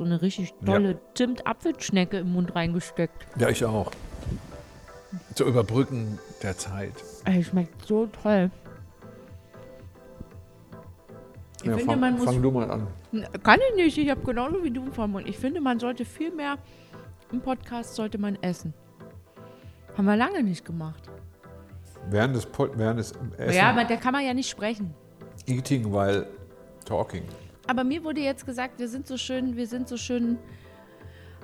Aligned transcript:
so 0.00 0.04
eine 0.06 0.22
richtig 0.22 0.54
tolle 0.64 0.98
Zimt-Apfelschnecke 1.14 2.20
im 2.20 2.32
Mund 2.32 2.54
reingesteckt. 2.54 3.26
Ja, 3.38 3.50
ich 3.50 3.62
auch. 3.66 3.90
Zu 5.34 5.44
überbrücken 5.44 6.18
der 6.42 6.56
Zeit. 6.56 6.94
Ey, 7.26 7.44
schmeckt 7.44 7.86
so 7.86 8.06
toll. 8.06 8.50
Ich 11.60 11.66
Ja, 11.66 11.72
finde, 11.76 11.84
fang, 11.84 12.00
man 12.00 12.14
muss 12.16 12.24
fang 12.24 12.40
du 12.40 12.50
mal 12.50 12.70
an. 12.70 12.86
Kann 13.42 13.60
ich 13.68 13.76
nicht. 13.76 13.98
Ich 13.98 14.08
habe 14.08 14.22
genauso 14.22 14.64
wie 14.64 14.70
du 14.70 14.90
vom 14.90 15.10
Mund. 15.12 15.28
Ich 15.28 15.36
finde, 15.36 15.60
man 15.60 15.78
sollte 15.78 16.06
viel 16.06 16.30
mehr 16.34 16.56
im 17.30 17.42
Podcast 17.42 17.94
sollte 17.94 18.16
man 18.16 18.38
essen. 18.42 18.72
Haben 19.98 20.06
wir 20.06 20.16
lange 20.16 20.42
nicht 20.42 20.64
gemacht. 20.64 21.10
Während 22.08 22.34
des, 22.34 22.46
Pod, 22.46 22.70
während 22.78 23.00
des 23.00 23.12
Essen, 23.36 23.54
Ja, 23.54 23.68
aber 23.70 23.84
da 23.84 23.96
kann 23.96 24.12
man 24.14 24.24
ja 24.24 24.32
nicht 24.32 24.48
sprechen. 24.48 24.94
eating 25.46 25.92
while 25.92 26.26
talking. 26.86 27.24
Aber 27.70 27.84
mir 27.84 28.02
wurde 28.02 28.20
jetzt 28.20 28.46
gesagt, 28.46 28.80
wir 28.80 28.88
sind 28.88 29.06
so 29.06 29.16
schön, 29.16 29.56
wir 29.56 29.68
sind 29.68 29.88
so 29.88 29.96
schön 29.96 30.38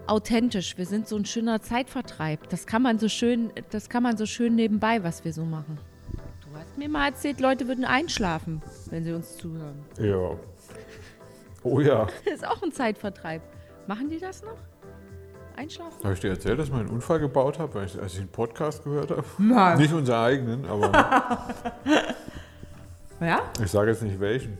authentisch. 0.08 0.76
Wir 0.76 0.84
sind 0.84 1.06
so 1.06 1.14
ein 1.14 1.24
schöner 1.24 1.62
Zeitvertreib. 1.62 2.48
Das 2.48 2.66
kann 2.66 2.82
man 2.82 2.98
so 2.98 3.08
schön, 3.08 3.52
das 3.70 3.88
kann 3.88 4.02
man 4.02 4.16
so 4.16 4.26
schön 4.26 4.56
nebenbei, 4.56 5.04
was 5.04 5.24
wir 5.24 5.32
so 5.32 5.44
machen. 5.44 5.78
Du 6.40 6.58
hast 6.58 6.76
mir 6.76 6.88
mal 6.88 7.10
erzählt, 7.10 7.38
Leute 7.38 7.68
würden 7.68 7.84
einschlafen, 7.84 8.60
wenn 8.90 9.04
sie 9.04 9.12
uns 9.12 9.36
zuhören. 9.36 9.84
Ja. 10.00 10.32
Oh 11.62 11.78
ja. 11.78 12.08
Das 12.24 12.34
ist 12.34 12.46
auch 12.48 12.60
ein 12.60 12.72
Zeitvertreib. 12.72 13.42
Machen 13.86 14.10
die 14.10 14.18
das 14.18 14.42
noch? 14.42 14.58
Einschlafen? 15.54 16.02
Habe 16.02 16.14
ich 16.14 16.20
dir 16.20 16.30
erzählt, 16.30 16.58
dass 16.58 16.66
ich 16.66 16.72
mal 16.72 16.80
einen 16.80 16.90
Unfall 16.90 17.20
gebaut 17.20 17.60
habe, 17.60 17.78
als 17.78 18.14
ich 18.14 18.18
einen 18.18 18.30
Podcast 18.30 18.82
gehört 18.82 19.12
habe? 19.12 19.22
Nein. 19.38 19.78
Nicht 19.78 19.92
unser 19.92 20.20
eigenen, 20.22 20.64
aber 20.64 21.54
Ja? 23.20 23.42
ich 23.62 23.70
sage 23.70 23.92
jetzt 23.92 24.02
nicht 24.02 24.18
welchen. 24.18 24.58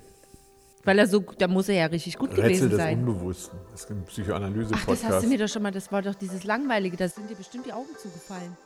Weil 0.87 1.01
er 1.01 1.07
so, 1.09 1.19
da 1.37 1.49
muss 1.49 1.69
er 1.69 1.75
ja 1.75 1.87
richtig 1.87 2.17
gut 2.17 2.31
Rätsel 2.31 2.45
gewesen 2.45 2.71
des 2.71 2.79
sein. 2.79 2.99
Unbewussten. 3.01 3.59
Das 3.73 3.81
ist 3.83 3.91
ein 3.91 3.97
Ach, 3.97 4.05
das 4.05 4.07
hast 4.07 4.15
Psychoanalyse-Podcast. 4.15 5.25
du 5.25 5.29
mir 5.29 5.39
doch 5.39 5.49
schon 5.49 5.63
mal, 5.63 5.73
das 5.73 5.91
war 5.91 6.01
doch 6.01 6.15
dieses 6.15 6.45
Langweilige, 6.45 6.97
da 6.97 7.09
sind 7.09 7.29
dir 7.29 7.35
bestimmt 7.35 7.67
die 7.67 7.73
Augen 7.73 7.91
zugefallen. 8.01 8.57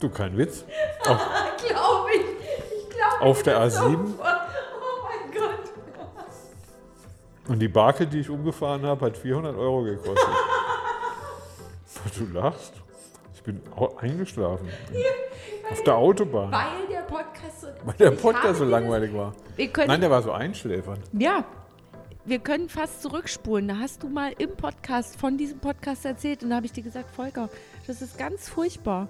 Du, 0.00 0.08
kein 0.10 0.36
Witz. 0.36 0.64
Auf, 1.06 1.20
Glaube 1.68 2.08
ich. 2.12 2.20
Ich 2.20 2.90
glaube. 2.90 3.20
auf 3.24 3.42
der 3.44 3.60
A7 3.60 3.84
Oh 3.84 3.98
mein 5.04 5.30
Gott. 5.32 5.72
und 7.48 7.60
die 7.60 7.68
Barke, 7.68 8.04
die 8.06 8.18
ich 8.20 8.28
umgefahren 8.30 8.84
habe, 8.84 9.06
hat 9.06 9.16
400 9.16 9.56
Euro 9.56 9.84
gekostet. 9.84 10.18
du 12.18 12.26
lachst. 12.32 12.72
Ich 13.34 13.42
bin 13.44 13.62
eingeschlafen. 13.98 14.68
Auf 15.70 15.82
der 15.84 15.94
Autobahn. 15.96 16.50
Weil 16.50 16.93
Podcast 17.06 17.60
so. 17.60 17.66
Weil 17.84 17.94
der 17.94 18.10
Podcast 18.12 18.58
so 18.58 18.64
langweilig 18.64 19.12
war. 19.14 19.34
Wir 19.56 19.68
können, 19.68 19.88
Nein, 19.88 20.00
der 20.00 20.10
war 20.10 20.22
so 20.22 20.32
einschläfernd. 20.32 21.00
ja, 21.12 21.44
wir 22.26 22.38
können 22.38 22.68
fast 22.68 23.02
zurückspulen. 23.02 23.68
Da 23.68 23.78
hast 23.78 24.02
du 24.02 24.08
mal 24.08 24.32
im 24.38 24.56
Podcast 24.56 25.16
von 25.16 25.36
diesem 25.36 25.58
Podcast 25.58 26.04
erzählt 26.06 26.42
und 26.42 26.50
da 26.50 26.56
habe 26.56 26.66
ich 26.66 26.72
dir 26.72 26.82
gesagt, 26.82 27.10
Volker, 27.10 27.50
das 27.86 28.00
ist 28.00 28.16
ganz 28.18 28.48
furchtbar. 28.48 29.08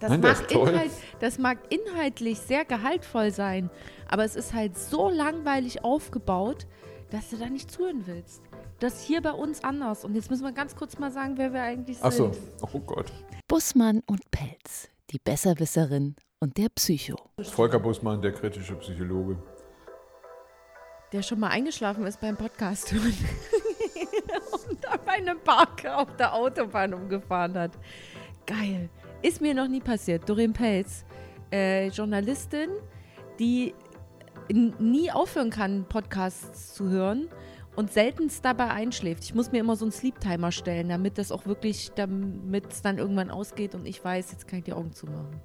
Das, 0.00 0.10
Nein, 0.10 0.20
mag. 0.20 0.50
Inhalt, 0.50 0.90
das 1.20 1.38
mag 1.38 1.58
inhaltlich 1.70 2.38
sehr 2.38 2.64
gehaltvoll 2.64 3.32
sein, 3.32 3.68
aber 4.08 4.24
es 4.24 4.36
ist 4.36 4.52
halt 4.54 4.78
so 4.78 5.08
langweilig 5.10 5.82
aufgebaut, 5.82 6.66
dass 7.10 7.30
du 7.30 7.36
da 7.36 7.46
nicht 7.46 7.70
zuhören 7.70 8.02
willst. 8.06 8.42
Das 8.78 9.02
hier 9.02 9.22
bei 9.22 9.32
uns 9.32 9.64
anders. 9.64 10.04
Und 10.04 10.14
jetzt 10.14 10.30
müssen 10.30 10.44
wir 10.44 10.52
ganz 10.52 10.76
kurz 10.76 10.98
mal 10.98 11.10
sagen, 11.10 11.32
wer 11.36 11.52
wir 11.52 11.62
eigentlich 11.62 11.98
Ach 12.02 12.12
so. 12.12 12.32
sind. 12.32 12.38
Oh 12.72 12.78
Gott. 12.78 13.10
Bussmann 13.48 14.02
und 14.06 14.30
Pelz, 14.30 14.88
die 15.10 15.18
Besserwisserin 15.18 16.14
und 16.40 16.56
der 16.56 16.68
Psycho. 16.68 17.16
Volker 17.42 17.80
Bussmann, 17.80 18.22
der 18.22 18.32
kritische 18.32 18.74
Psychologe. 18.76 19.36
Der 21.12 21.22
schon 21.22 21.40
mal 21.40 21.48
eingeschlafen 21.48 22.06
ist 22.06 22.20
beim 22.20 22.36
Podcast 22.36 22.92
hören. 22.92 23.14
und 24.68 24.84
dabei 24.84 25.12
eine 25.12 25.34
Barke 25.34 25.96
auf 25.96 26.14
der 26.16 26.34
Autobahn 26.34 26.94
umgefahren 26.94 27.54
hat. 27.54 27.72
Geil. 28.46 28.88
Ist 29.22 29.40
mir 29.40 29.54
noch 29.54 29.68
nie 29.68 29.80
passiert. 29.80 30.28
Doreen 30.28 30.52
Pelz, 30.52 31.04
äh, 31.50 31.88
Journalistin, 31.88 32.70
die 33.38 33.74
nie 34.50 35.10
aufhören 35.10 35.50
kann, 35.50 35.86
Podcasts 35.88 36.74
zu 36.74 36.88
hören 36.88 37.28
und 37.74 37.92
seltenst 37.92 38.44
dabei 38.44 38.68
einschläft. 38.68 39.24
Ich 39.24 39.34
muss 39.34 39.50
mir 39.50 39.58
immer 39.58 39.76
so 39.76 39.84
einen 39.84 39.92
Sleep-Timer 39.92 40.52
stellen, 40.52 40.88
damit 40.88 41.18
das 41.18 41.32
auch 41.32 41.46
wirklich, 41.46 41.90
damit 41.94 42.72
es 42.72 42.82
dann 42.82 42.98
irgendwann 42.98 43.30
ausgeht 43.30 43.74
und 43.74 43.86
ich 43.86 44.02
weiß, 44.02 44.32
jetzt 44.32 44.46
kann 44.46 44.60
ich 44.60 44.64
die 44.64 44.72
Augen 44.72 44.92
zumachen. 44.92 45.40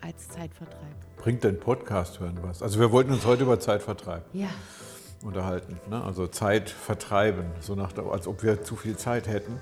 Als 0.00 0.28
Zeitvertreib. 0.28 0.78
Bringt 1.18 1.44
dein 1.44 1.58
Podcast 1.60 2.20
hören 2.20 2.38
was? 2.42 2.62
Also 2.62 2.80
wir 2.80 2.90
wollten 2.92 3.12
uns 3.12 3.24
heute 3.26 3.42
über 3.42 3.60
Zeitvertreib 3.60 4.24
Ja. 4.32 4.48
unterhalten. 5.22 5.78
Ne? 5.90 6.02
Also 6.02 6.26
Zeit 6.26 6.70
vertreiben, 6.70 7.44
so 7.60 7.74
nach 7.74 7.92
der, 7.92 8.04
als 8.06 8.26
ob 8.26 8.42
wir 8.42 8.62
zu 8.62 8.76
viel 8.76 8.96
Zeit 8.96 9.28
hätten, 9.28 9.60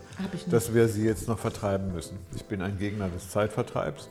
dass 0.49 0.75
wir 0.75 0.89
sie 0.89 1.05
jetzt 1.05 1.27
noch 1.29 1.39
vertreiben 1.39 1.93
müssen. 1.93 2.19
Ich 2.37 2.45
bin 2.45 2.63
ein 2.63 2.79
Gegner 2.79 3.09
des 3.09 3.31
Zeitvertreibs. 3.31 4.09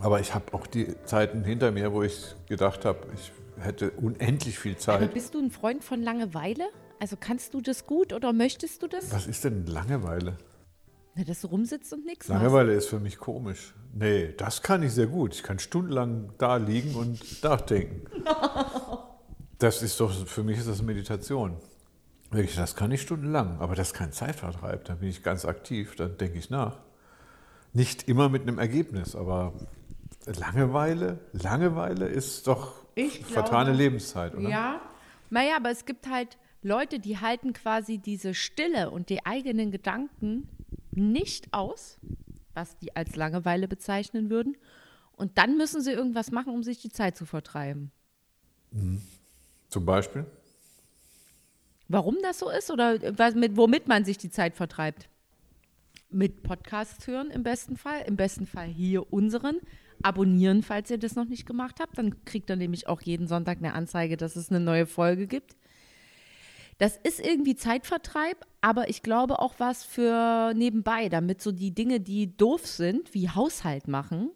Aber 0.00 0.20
ich 0.20 0.34
habe 0.34 0.52
auch 0.54 0.66
die 0.66 0.94
Zeiten 1.04 1.44
hinter 1.44 1.70
mir, 1.72 1.92
wo 1.92 2.02
ich 2.02 2.34
gedacht 2.48 2.84
habe, 2.84 3.00
ich 3.14 3.32
hätte 3.62 3.90
unendlich 3.90 4.58
viel 4.58 4.72
Aber 4.72 4.80
Zeit. 4.80 5.14
bist 5.14 5.34
du 5.34 5.38
ein 5.40 5.50
Freund 5.50 5.82
von 5.84 6.02
Langeweile? 6.02 6.64
Also 7.00 7.16
kannst 7.18 7.54
du 7.54 7.60
das 7.60 7.86
gut 7.86 8.12
oder 8.12 8.32
möchtest 8.32 8.82
du 8.82 8.88
das? 8.88 9.12
Was 9.12 9.26
ist 9.28 9.44
denn 9.44 9.66
Langeweile? 9.66 10.36
Na, 11.18 11.24
dass 11.24 11.40
du 11.40 11.48
rumsitzt 11.48 11.92
und 11.92 12.06
nichts 12.06 12.28
machst. 12.28 12.40
Langeweile 12.42 12.72
ist 12.74 12.86
für 12.88 13.00
mich 13.00 13.18
komisch. 13.18 13.74
Nee, 13.92 14.32
das 14.36 14.62
kann 14.62 14.84
ich 14.84 14.92
sehr 14.92 15.08
gut. 15.08 15.34
Ich 15.34 15.42
kann 15.42 15.58
stundenlang 15.58 16.32
da 16.38 16.56
liegen 16.56 16.94
und 16.94 17.42
nachdenken. 17.42 18.04
Das 19.60 19.82
ist 19.82 19.98
doch, 19.98 20.12
für 20.28 20.44
mich 20.44 20.56
ist 20.58 20.68
das 20.68 20.82
Meditation. 20.82 21.56
Wirklich, 22.30 22.54
das 22.54 22.76
kann 22.76 22.92
ich 22.92 23.02
stundenlang, 23.02 23.58
aber 23.58 23.74
das 23.74 23.88
ist 23.88 23.94
kein 23.94 24.12
Zeitvertreib. 24.12 24.84
Da 24.84 24.94
bin 24.94 25.08
ich 25.08 25.24
ganz 25.24 25.44
aktiv, 25.44 25.96
da 25.96 26.06
denke 26.06 26.38
ich 26.38 26.48
nach. 26.48 26.76
Nicht 27.72 28.08
immer 28.08 28.28
mit 28.28 28.42
einem 28.42 28.60
Ergebnis, 28.60 29.16
aber 29.16 29.54
Langeweile, 30.26 31.18
Langeweile 31.32 32.06
ist 32.06 32.46
doch 32.46 32.74
Ich 32.94 33.24
vertane 33.24 33.70
glaube- 33.70 33.78
Lebenszeit, 33.82 34.36
oder? 34.36 34.48
Ja. 34.48 34.80
Naja, 35.30 35.56
aber 35.56 35.70
es 35.72 35.84
gibt 35.86 36.08
halt 36.08 36.38
Leute, 36.62 37.00
die 37.00 37.18
halten 37.18 37.52
quasi 37.52 37.98
diese 37.98 38.34
Stille 38.34 38.90
und 38.92 39.08
die 39.08 39.26
eigenen 39.26 39.72
Gedanken 39.72 40.48
nicht 40.98 41.52
aus, 41.52 41.98
was 42.54 42.76
die 42.78 42.94
als 42.96 43.16
Langeweile 43.16 43.68
bezeichnen 43.68 44.30
würden. 44.30 44.56
Und 45.12 45.38
dann 45.38 45.56
müssen 45.56 45.80
sie 45.80 45.92
irgendwas 45.92 46.30
machen, 46.30 46.52
um 46.52 46.62
sich 46.62 46.80
die 46.80 46.90
Zeit 46.90 47.16
zu 47.16 47.26
vertreiben. 47.26 47.90
Zum 49.68 49.84
Beispiel? 49.84 50.26
Warum 51.88 52.16
das 52.22 52.38
so 52.38 52.50
ist 52.50 52.70
oder 52.70 52.98
was, 53.18 53.34
mit, 53.34 53.56
womit 53.56 53.88
man 53.88 54.04
sich 54.04 54.18
die 54.18 54.30
Zeit 54.30 54.54
vertreibt? 54.54 55.08
Mit 56.10 56.42
Podcasts 56.42 57.06
hören 57.06 57.30
im 57.30 57.42
besten 57.42 57.76
Fall, 57.76 58.02
im 58.06 58.16
besten 58.16 58.46
Fall 58.46 58.68
hier 58.68 59.12
unseren. 59.12 59.60
Abonnieren, 60.00 60.62
falls 60.62 60.90
ihr 60.90 60.98
das 60.98 61.16
noch 61.16 61.24
nicht 61.24 61.44
gemacht 61.44 61.80
habt. 61.80 61.98
Dann 61.98 62.24
kriegt 62.24 62.50
ihr 62.50 62.56
nämlich 62.56 62.86
auch 62.86 63.00
jeden 63.00 63.26
Sonntag 63.26 63.58
eine 63.58 63.72
Anzeige, 63.74 64.16
dass 64.16 64.36
es 64.36 64.50
eine 64.50 64.60
neue 64.60 64.86
Folge 64.86 65.26
gibt. 65.26 65.56
Das 66.78 66.96
ist 66.96 67.20
irgendwie 67.20 67.56
Zeitvertreib, 67.56 68.46
aber 68.60 68.88
ich 68.88 69.02
glaube 69.02 69.40
auch 69.40 69.54
was 69.58 69.84
für 69.84 70.52
nebenbei, 70.54 71.08
damit 71.08 71.42
so 71.42 71.52
die 71.52 71.74
Dinge, 71.74 72.00
die 72.00 72.36
doof 72.36 72.66
sind, 72.66 73.12
wie 73.14 73.28
Haushalt 73.28 73.88
machen, 73.88 74.30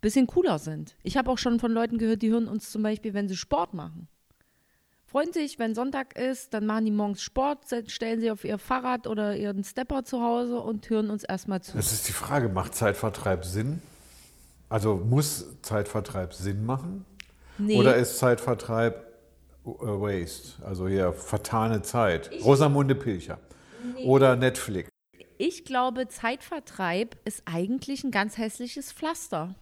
bisschen 0.00 0.26
cooler 0.26 0.58
sind. 0.58 0.96
Ich 1.02 1.16
habe 1.16 1.30
auch 1.30 1.38
schon 1.38 1.60
von 1.60 1.72
Leuten 1.72 1.98
gehört, 1.98 2.22
die 2.22 2.30
hören 2.30 2.48
uns 2.48 2.70
zum 2.70 2.82
Beispiel, 2.82 3.14
wenn 3.14 3.28
sie 3.28 3.36
Sport 3.36 3.74
machen 3.74 4.08
freuen 5.10 5.32
sich, 5.32 5.58
wenn 5.58 5.74
Sonntag 5.74 6.16
ist, 6.16 6.54
dann 6.54 6.66
machen 6.66 6.84
die 6.84 6.92
morgens 6.92 7.22
Sport, 7.22 7.58
stellen 7.88 8.20
sie 8.20 8.30
auf 8.30 8.44
ihr 8.44 8.58
Fahrrad 8.58 9.08
oder 9.08 9.36
ihren 9.36 9.64
Stepper 9.64 10.04
zu 10.04 10.22
Hause 10.22 10.60
und 10.60 10.88
hören 10.88 11.10
uns 11.10 11.24
erstmal 11.24 11.60
zu. 11.60 11.76
Das 11.76 11.92
ist 11.92 12.06
die 12.06 12.12
Frage, 12.12 12.48
macht 12.48 12.76
Zeitvertreib 12.76 13.44
Sinn? 13.44 13.82
Also 14.68 14.96
muss 14.96 15.46
Zeitvertreib 15.62 16.32
Sinn 16.32 16.64
machen? 16.64 17.04
Nee, 17.58 17.76
Oder 17.76 17.96
ist 17.96 18.18
Zeitvertreib 18.18 19.09
Waste, 19.64 20.64
also 20.64 20.88
hier 20.88 21.12
vertane 21.12 21.82
Zeit? 21.82 22.30
Rosamunde 22.44 22.94
Pilcher. 22.94 23.38
Oder 24.04 24.36
Netflix. 24.36 24.88
ich 25.38 25.64
glaube, 25.64 26.08
Zeitvertreib 26.08 27.16
ist 27.24 27.42
eigentlich 27.46 28.04
ein 28.04 28.10
ganz 28.10 28.36
hässliches 28.38 28.92
Pflaster. 28.92 29.54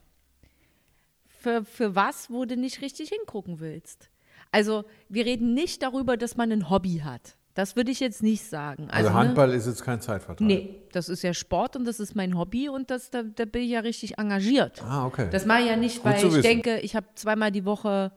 Für, 1.41 1.65
für 1.65 1.95
was, 1.95 2.31
wo 2.31 2.45
du 2.45 2.57
nicht 2.57 2.83
richtig 2.83 3.11
hingucken 3.11 3.61
willst. 3.61 4.11
Also, 4.51 4.85
wir 5.09 5.25
reden 5.25 5.55
nicht 5.55 5.83
darüber, 5.83 6.17
dass 6.17 6.37
man 6.37 6.51
ein 6.51 6.69
Hobby 6.69 7.03
hat. 7.05 7.37
Das 7.55 7.77
würde 7.77 7.91
ich 7.93 8.01
jetzt 8.01 8.23
nicht 8.23 8.45
sagen. 8.45 8.89
Also, 8.91 9.11
ne? 9.11 9.15
Handball 9.15 9.53
ist 9.53 9.67
jetzt 9.67 9.85
kein 9.85 10.01
Zeitvertreib. 10.01 10.47
Nee, 10.47 10.83
das 10.93 11.09
ist 11.09 11.23
ja 11.23 11.35
Sport 11.35 11.77
und 11.77 11.85
das 11.85 12.01
ist 12.01 12.17
mein 12.17 12.37
Hobby 12.37 12.69
und 12.69 12.91
das, 12.91 13.11
da, 13.11 13.23
da 13.23 13.45
bin 13.45 13.63
ich 13.63 13.71
ja 13.71 13.81
richtig 13.81 14.19
engagiert. 14.19 14.83
Ah, 14.83 15.07
okay. 15.07 15.29
Das 15.31 15.45
mache 15.47 15.61
ich 15.61 15.67
ja 15.67 15.77
nicht, 15.77 15.97
Gut 16.03 16.07
weil 16.07 16.19
ich 16.19 16.25
wissen. 16.25 16.43
denke, 16.43 16.79
ich 16.81 16.97
habe 16.97 17.07
zweimal 17.15 17.53
die 17.53 17.65
Woche 17.65 18.11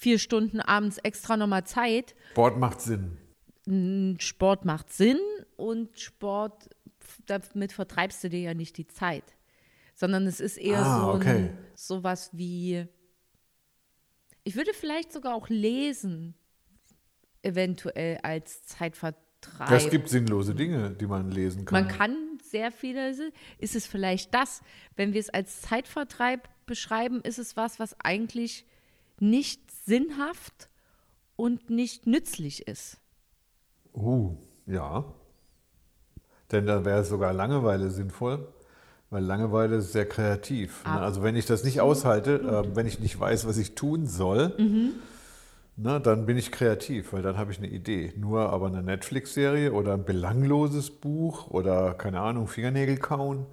vier 0.00 0.18
Stunden 0.18 0.60
abends 0.60 0.96
extra 0.98 1.36
nochmal 1.36 1.64
Zeit. 1.64 2.14
Sport 2.32 2.58
macht 2.58 2.80
Sinn. 2.80 3.18
Sport 4.18 4.64
macht 4.64 4.90
Sinn 4.92 5.18
und 5.56 6.00
Sport, 6.00 6.70
damit 7.26 7.72
vertreibst 7.72 8.24
du 8.24 8.30
dir 8.30 8.40
ja 8.40 8.54
nicht 8.54 8.78
die 8.78 8.86
Zeit. 8.86 9.36
Sondern 9.94 10.26
es 10.26 10.40
ist 10.40 10.56
eher 10.56 10.80
Ah, 10.80 11.00
so 11.00 11.12
okay. 11.12 11.28
ein, 11.28 11.58
sowas 11.74 12.30
wie. 12.32 12.86
Ich 14.42 14.56
würde 14.56 14.72
vielleicht 14.72 15.12
sogar 15.12 15.34
auch 15.34 15.50
lesen, 15.50 16.34
eventuell 17.42 18.16
als 18.22 18.64
Zeitvertreib. 18.64 19.70
Es 19.70 19.90
gibt 19.90 20.08
sinnlose 20.08 20.54
Dinge, 20.54 20.92
die 20.92 21.06
man 21.06 21.30
lesen 21.30 21.66
kann. 21.66 21.84
Man 21.84 21.94
kann 21.94 22.16
sehr 22.42 22.72
viele, 22.72 23.10
ist 23.58 23.76
es 23.76 23.86
vielleicht 23.86 24.32
das, 24.34 24.62
wenn 24.96 25.12
wir 25.12 25.20
es 25.20 25.28
als 25.28 25.60
Zeitvertreib 25.60 26.48
beschreiben, 26.64 27.20
ist 27.20 27.38
es 27.38 27.54
was, 27.58 27.78
was 27.78 27.94
eigentlich 28.00 28.64
nicht 29.20 29.70
sinnhaft 29.70 30.68
und 31.36 31.70
nicht 31.70 32.06
nützlich 32.06 32.66
ist. 32.66 32.98
Uh, 33.94 34.36
ja. 34.66 35.04
Denn 36.52 36.66
da 36.66 36.84
wäre 36.84 37.04
sogar 37.04 37.32
Langeweile 37.32 37.90
sinnvoll, 37.90 38.48
weil 39.10 39.22
Langeweile 39.24 39.76
ist 39.76 39.92
sehr 39.92 40.06
kreativ. 40.06 40.84
Ne? 40.84 40.90
Also 41.00 41.22
wenn 41.22 41.36
ich 41.36 41.46
das 41.46 41.64
nicht 41.64 41.80
aushalte, 41.80 42.40
äh, 42.40 42.76
wenn 42.76 42.86
ich 42.86 42.98
nicht 43.00 43.18
weiß, 43.18 43.46
was 43.46 43.56
ich 43.56 43.74
tun 43.74 44.06
soll, 44.06 44.54
Mhm. 44.58 44.92
ne, 45.76 46.00
dann 46.00 46.26
bin 46.26 46.36
ich 46.36 46.50
kreativ, 46.52 47.12
weil 47.12 47.22
dann 47.22 47.36
habe 47.38 47.52
ich 47.52 47.58
eine 47.58 47.68
Idee. 47.68 48.12
Nur 48.16 48.50
aber 48.50 48.66
eine 48.66 48.82
Netflix-Serie 48.82 49.72
oder 49.72 49.94
ein 49.94 50.04
belangloses 50.04 50.90
Buch 50.90 51.48
oder 51.50 51.94
keine 51.94 52.20
Ahnung, 52.20 52.48
Fingernägel 52.48 52.98
kauen, 52.98 53.46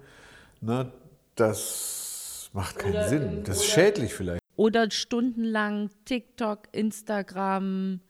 ne, 0.60 0.92
das 1.36 2.50
macht 2.52 2.78
keinen 2.78 2.94
Oder 2.94 3.08
Sinn. 3.08 3.44
Das 3.44 3.58
ist 3.58 3.66
schädlich 3.66 4.12
vielleicht. 4.14 4.42
Oder 4.58 4.90
stundenlang 4.90 5.88
TikTok, 6.04 6.68
Instagram, 6.72 8.00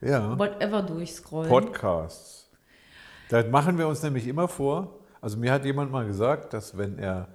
Ja. 0.00 0.38
whatever 0.38 0.80
durchscrollen. 0.82 1.50
Podcasts. 1.50 2.48
Da 3.28 3.46
machen 3.46 3.76
wir 3.76 3.86
uns 3.86 4.02
nämlich 4.02 4.26
immer 4.26 4.48
vor, 4.48 5.00
also 5.20 5.36
mir 5.36 5.52
hat 5.52 5.66
jemand 5.66 5.92
mal 5.92 6.06
gesagt, 6.06 6.54
dass 6.54 6.78
wenn 6.78 6.98
er 6.98 7.28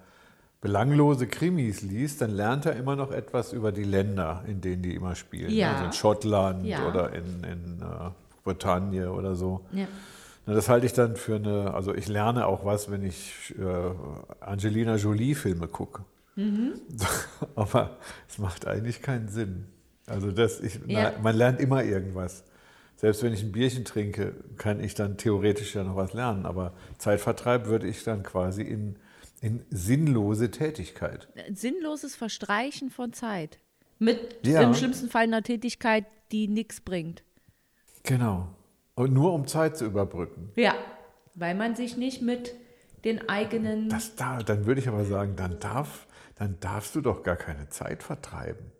belanglose 0.59 1.27
Krimis 1.27 1.83
liest, 1.83 2.21
dann 2.21 2.31
lernt 2.31 2.65
er 2.65 2.75
immer 2.75 2.95
noch 2.95 3.11
etwas 3.11 3.53
über 3.53 3.71
die 3.71 3.83
Länder, 3.83 4.43
in 4.47 4.59
denen 4.59 4.81
die 4.81 4.95
immer 4.95 5.13
spielen. 5.13 5.51
Ja. 5.51 5.73
Also 5.73 5.85
in 5.85 5.93
Schottland 5.93 6.65
Ja. 6.65 6.87
oder 6.87 7.13
in, 7.13 7.43
in 7.43 7.79
äh, 7.79 8.09
Bretagne 8.43 9.11
oder 9.11 9.35
so. 9.35 9.61
Ja. 9.71 9.85
Na, 10.47 10.55
das 10.55 10.67
halte 10.67 10.87
ich 10.87 10.93
dann 10.93 11.15
für 11.15 11.35
eine, 11.35 11.75
also 11.75 11.93
ich 11.93 12.07
lerne 12.07 12.47
auch 12.47 12.65
was, 12.65 12.89
wenn 12.89 13.03
ich 13.03 13.53
äh, 13.59 14.43
Angelina 14.43 14.95
Jolie-Filme 14.95 15.67
gucke. 15.67 16.03
Mhm. 16.35 16.74
Aber 17.56 17.97
es 18.27 18.38
macht 18.38 18.65
eigentlich 18.68 19.01
keinen 19.01 19.27
Sinn. 19.27 19.65
Also 20.06 20.31
das, 20.31 20.59
ich, 20.62 20.80
Ja. 20.88 21.12
na, 21.15 21.19
man 21.21 21.35
lernt 21.35 21.59
immer 21.59 21.83
irgendwas. 21.83 22.44
Selbst 22.97 23.21
wenn 23.24 23.33
ich 23.33 23.44
ein 23.44 23.51
Bierchen 23.51 23.85
trinke, 23.85 24.33
kann 24.57 24.80
ich 24.80 24.94
dann 24.95 25.18
theoretisch 25.18 25.75
ja 25.75 25.83
noch 25.83 25.95
was 25.95 26.13
lernen. 26.13 26.45
Aber 26.45 26.74
Zeitvertreib 26.97 27.65
würde 27.68 27.88
ich 27.88 28.03
dann 28.03 28.24
quasi 28.24 28.62
in, 28.62 28.95
in 29.41 29.63
sinnlose 29.69 30.51
Tätigkeit. 30.51 31.27
Sinnloses 31.53 32.15
Verstreichen 32.15 32.89
von 32.89 33.13
Zeit. 33.13 33.59
Mit 34.00 34.45
Ja. 34.45 34.62
im 34.62 34.74
schlimmsten 34.74 35.09
Fall 35.09 35.24
einer 35.24 35.44
Tätigkeit, 35.44 36.06
die 36.31 36.47
nichts 36.47 36.81
bringt. 36.81 37.24
Genau. 38.03 38.47
Und 38.95 39.13
nur 39.13 39.33
um 39.33 39.47
Zeit 39.47 39.77
zu 39.77 39.86
überbrücken. 39.86 40.51
Ja. 40.56 40.75
Weil 41.36 41.56
man 41.56 41.75
sich 41.75 41.97
nicht 41.97 42.21
mit 42.21 42.53
den 43.06 43.27
eigenen. 43.27 43.89
Das 43.89 44.15
da, 44.15 44.39
dann 44.39 44.65
würde 44.65 44.79
ich 44.81 44.88
aber 44.88 45.03
sagen, 45.06 45.36
dann, 45.36 45.59
darf, 45.59 46.06
dann 46.43 46.59
darfst 46.59 46.93
du 46.93 46.99
doch 46.99 47.23
gar 47.23 47.37
keine 47.37 47.69
Zeit 47.69 48.03
vertreiben. 48.03 48.71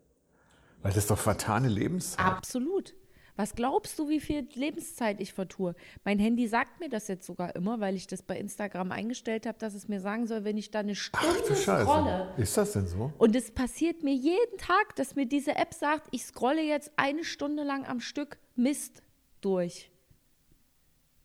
Weil 0.82 0.92
das 0.92 1.04
ist 1.04 1.12
doch 1.12 1.18
vertane 1.18 1.70
Lebenszeit. 1.70 2.26
Absolut. 2.26 2.94
Was 3.38 3.56
glaubst 3.56 3.98
du, 3.98 4.10
wie 4.10 4.20
viel 4.20 4.46
Lebenszeit 4.54 5.22
ich 5.22 5.34
vertue? 5.34 5.74
Mein 6.04 6.20
Handy 6.20 6.46
sagt 6.48 6.82
mir 6.82 6.90
das 6.90 7.08
jetzt 7.08 7.26
sogar 7.26 7.56
immer, 7.56 7.80
weil 7.80 7.96
ich 7.96 8.06
das 8.06 8.22
bei 8.22 8.38
Instagram 8.38 8.92
eingestellt 8.92 9.46
habe, 9.46 9.58
dass 9.58 9.76
es 9.76 9.88
mir 9.88 10.02
sagen 10.02 10.28
soll, 10.28 10.44
wenn 10.44 10.58
ich 10.58 10.72
da 10.72 10.80
eine 10.80 10.94
Stunde 10.94 11.26
Ach 11.42 11.48
du 11.48 11.56
Scheiße. 11.56 11.86
scrolle. 11.86 12.34
Ist 12.38 12.58
das 12.58 12.74
denn 12.74 12.86
so? 12.86 13.14
Und 13.18 13.34
es 13.34 13.50
passiert 13.50 14.04
mir 14.04 14.14
jeden 14.14 14.58
Tag, 14.58 14.96
dass 14.98 15.16
mir 15.16 15.26
diese 15.26 15.56
App 15.56 15.74
sagt, 15.74 16.10
ich 16.12 16.26
scrolle 16.26 16.62
jetzt 16.62 16.92
eine 16.98 17.24
Stunde 17.24 17.64
lang 17.64 17.86
am 17.86 18.02
Stück 18.02 18.38
Mist 18.56 19.02
durch. 19.40 19.90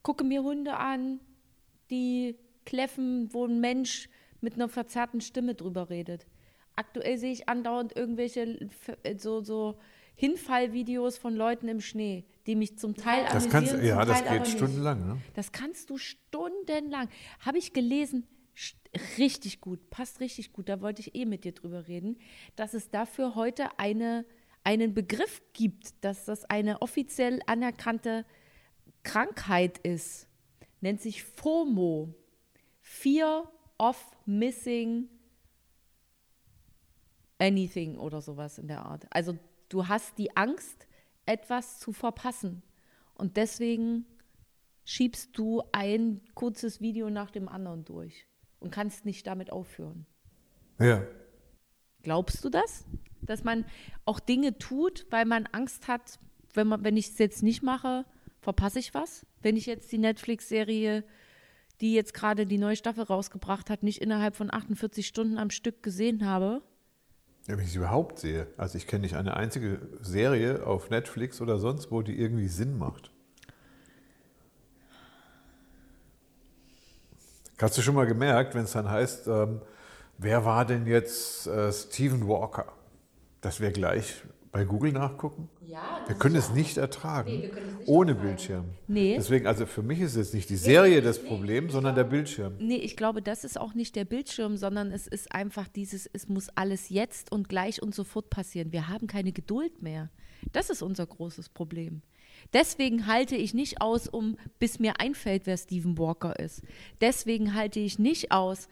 Gucke 0.02 0.22
mir 0.22 0.44
Hunde 0.44 0.76
an, 0.76 1.18
die 1.90 2.36
kläffen, 2.64 3.28
wo 3.34 3.44
ein 3.44 3.60
Mensch 3.60 4.08
mit 4.40 4.54
einer 4.54 4.68
verzerrten 4.68 5.20
Stimme 5.20 5.54
drüber 5.54 5.90
redet. 5.90 6.26
Aktuell 6.76 7.18
sehe 7.18 7.32
ich 7.32 7.48
andauernd 7.48 7.96
irgendwelche 7.96 8.58
äh, 9.02 9.16
so, 9.16 9.40
so 9.42 9.78
Hinfallvideos 10.14 11.18
von 11.18 11.34
Leuten 11.34 11.68
im 11.68 11.80
Schnee, 11.80 12.24
die 12.46 12.56
mich 12.56 12.78
zum 12.78 12.96
Teil 12.96 13.24
Das 13.24 13.32
amüsieren, 13.32 13.50
kannst, 13.52 13.70
zum 13.72 13.84
ja, 13.84 14.04
das 14.04 14.18
Teil 14.18 14.28
aber 14.28 14.36
geht 14.36 14.46
nicht. 14.46 14.56
stundenlang. 14.56 15.06
Ne? 15.06 15.20
Das 15.34 15.52
kannst 15.52 15.90
du 15.90 15.98
stundenlang. 15.98 17.08
Habe 17.40 17.58
ich 17.58 17.72
gelesen, 17.72 18.26
richtig 19.18 19.60
gut, 19.60 19.90
passt 19.90 20.20
richtig 20.20 20.52
gut, 20.52 20.68
da 20.68 20.80
wollte 20.80 21.00
ich 21.00 21.14
eh 21.14 21.24
mit 21.24 21.44
dir 21.44 21.52
drüber 21.52 21.88
reden, 21.88 22.18
dass 22.56 22.74
es 22.74 22.90
dafür 22.90 23.34
heute 23.34 23.78
eine, 23.78 24.24
einen 24.64 24.94
Begriff 24.94 25.42
gibt, 25.52 26.04
dass 26.04 26.24
das 26.24 26.44
eine 26.44 26.82
offiziell 26.82 27.40
anerkannte 27.46 28.24
Krankheit 29.04 29.78
ist. 29.78 30.28
Nennt 30.80 31.00
sich 31.00 31.22
FOMO. 31.22 32.14
Fear 32.80 33.52
of 33.78 34.16
Missing 34.26 35.08
Anything 37.38 37.98
oder 37.98 38.20
sowas 38.20 38.58
in 38.58 38.66
der 38.66 38.84
Art. 38.84 39.06
Also 39.10 39.38
du 39.68 39.86
hast 39.86 40.18
die 40.18 40.36
Angst, 40.36 40.88
etwas 41.24 41.78
zu 41.78 41.92
verpassen. 41.92 42.62
Und 43.14 43.36
deswegen 43.36 44.06
schiebst 44.84 45.36
du 45.36 45.62
ein 45.72 46.22
kurzes 46.34 46.80
Video 46.80 47.10
nach 47.10 47.30
dem 47.30 47.48
anderen 47.48 47.84
durch 47.84 48.26
und 48.58 48.70
kannst 48.70 49.04
nicht 49.04 49.26
damit 49.26 49.52
aufhören. 49.52 50.06
Ja. 50.80 51.06
Glaubst 52.02 52.44
du 52.44 52.48
das? 52.48 52.86
Dass 53.20 53.44
man 53.44 53.66
auch 54.04 54.20
Dinge 54.20 54.58
tut, 54.58 55.06
weil 55.10 55.26
man 55.26 55.46
Angst 55.46 55.88
hat, 55.88 56.18
wenn, 56.54 56.68
man, 56.68 56.84
wenn 56.84 56.96
ich 56.96 57.10
es 57.10 57.18
jetzt 57.18 57.42
nicht 57.42 57.62
mache, 57.62 58.06
verpasse 58.40 58.78
ich 58.78 58.94
was? 58.94 59.26
Wenn 59.42 59.56
ich 59.56 59.66
jetzt 59.66 59.92
die 59.92 59.98
Netflix-Serie, 59.98 61.04
die 61.80 61.94
jetzt 61.94 62.14
gerade 62.14 62.46
die 62.46 62.58
neue 62.58 62.76
Staffel 62.76 63.04
rausgebracht 63.04 63.70
hat, 63.70 63.82
nicht 63.82 64.00
innerhalb 64.00 64.36
von 64.36 64.52
48 64.52 65.06
Stunden 65.06 65.38
am 65.38 65.50
Stück 65.50 65.82
gesehen 65.82 66.26
habe, 66.26 66.62
Ja, 67.46 67.56
Wenn 67.56 67.64
ich 67.64 67.72
sie 67.72 67.78
überhaupt 67.78 68.18
sehe. 68.18 68.46
Also 68.56 68.76
ich 68.76 68.86
kenne 68.86 69.02
nicht 69.02 69.16
eine 69.16 69.36
einzige 69.36 69.80
Serie 70.00 70.66
auf 70.66 70.90
Netflix 70.90 71.40
oder 71.40 71.58
sonst 71.58 71.90
wo, 71.90 72.02
die 72.02 72.18
irgendwie 72.18 72.48
Sinn 72.48 72.76
macht. 72.78 73.10
Hast 77.60 77.76
du 77.76 77.82
schon 77.82 77.94
mal 77.96 78.06
gemerkt, 78.06 78.54
wenn 78.54 78.64
es 78.64 78.72
dann 78.72 78.88
heißt, 78.88 79.26
ähm, 79.26 79.60
wer 80.16 80.44
war 80.44 80.64
denn 80.64 80.86
jetzt 80.86 81.46
äh, 81.48 81.72
Stephen 81.72 82.28
Walker? 82.28 82.72
Dass 83.40 83.60
wir 83.60 83.70
gleich 83.72 84.22
bei 84.52 84.64
Google 84.64 84.92
nachgucken? 84.92 85.48
Ja, 85.66 86.00
Wir 86.06 86.14
können 86.16 86.36
es 86.36 86.50
nicht 86.50 86.76
ertragen, 86.78 87.30
Nee, 87.30 87.42
wir 87.42 87.48
können 87.50 87.66
es 87.68 87.78
nicht 87.78 87.88
ohne 87.88 88.10
ertragen. 88.12 88.28
Bildschirm. 88.28 88.64
Nee. 88.86 89.14
Deswegen, 89.16 89.46
also 89.46 89.66
für 89.66 89.82
mich 89.82 90.00
ist 90.00 90.16
jetzt 90.16 90.34
nicht 90.34 90.48
die 90.50 90.56
Serie 90.56 91.02
das 91.02 91.22
Problem, 91.22 91.70
sondern 91.70 91.94
der 91.94 92.04
Bildschirm. 92.04 92.54
Nee, 92.58 92.76
ich 92.76 92.96
glaube, 92.96 93.22
das 93.22 93.44
ist 93.44 93.58
auch 93.60 93.74
nicht 93.74 93.96
der 93.96 94.04
Bildschirm, 94.04 94.56
sondern 94.56 94.90
es 94.92 95.06
ist 95.06 95.32
einfach 95.32 95.68
dieses, 95.68 96.06
es 96.12 96.28
muss 96.28 96.48
alles 96.50 96.88
jetzt 96.88 97.30
und 97.32 97.48
gleich 97.48 97.82
und 97.82 97.94
sofort 97.94 98.30
passieren. 98.30 98.72
Wir 98.72 98.88
haben 98.88 99.06
keine 99.06 99.32
Geduld 99.32 99.82
mehr. 99.82 100.10
Das 100.52 100.70
ist 100.70 100.82
unser 100.82 101.06
großes 101.06 101.48
Problem. 101.50 102.02
Deswegen 102.52 103.06
halte 103.06 103.36
ich 103.36 103.52
nicht 103.52 103.80
aus, 103.82 104.08
um 104.08 104.36
bis 104.58 104.78
mir 104.78 105.00
einfällt, 105.00 105.42
wer 105.46 105.56
Stephen 105.56 105.98
Walker 105.98 106.38
ist. 106.38 106.62
Deswegen 107.00 107.54
halte 107.54 107.80
ich 107.80 107.98
nicht 107.98 108.32
aus, 108.32 108.68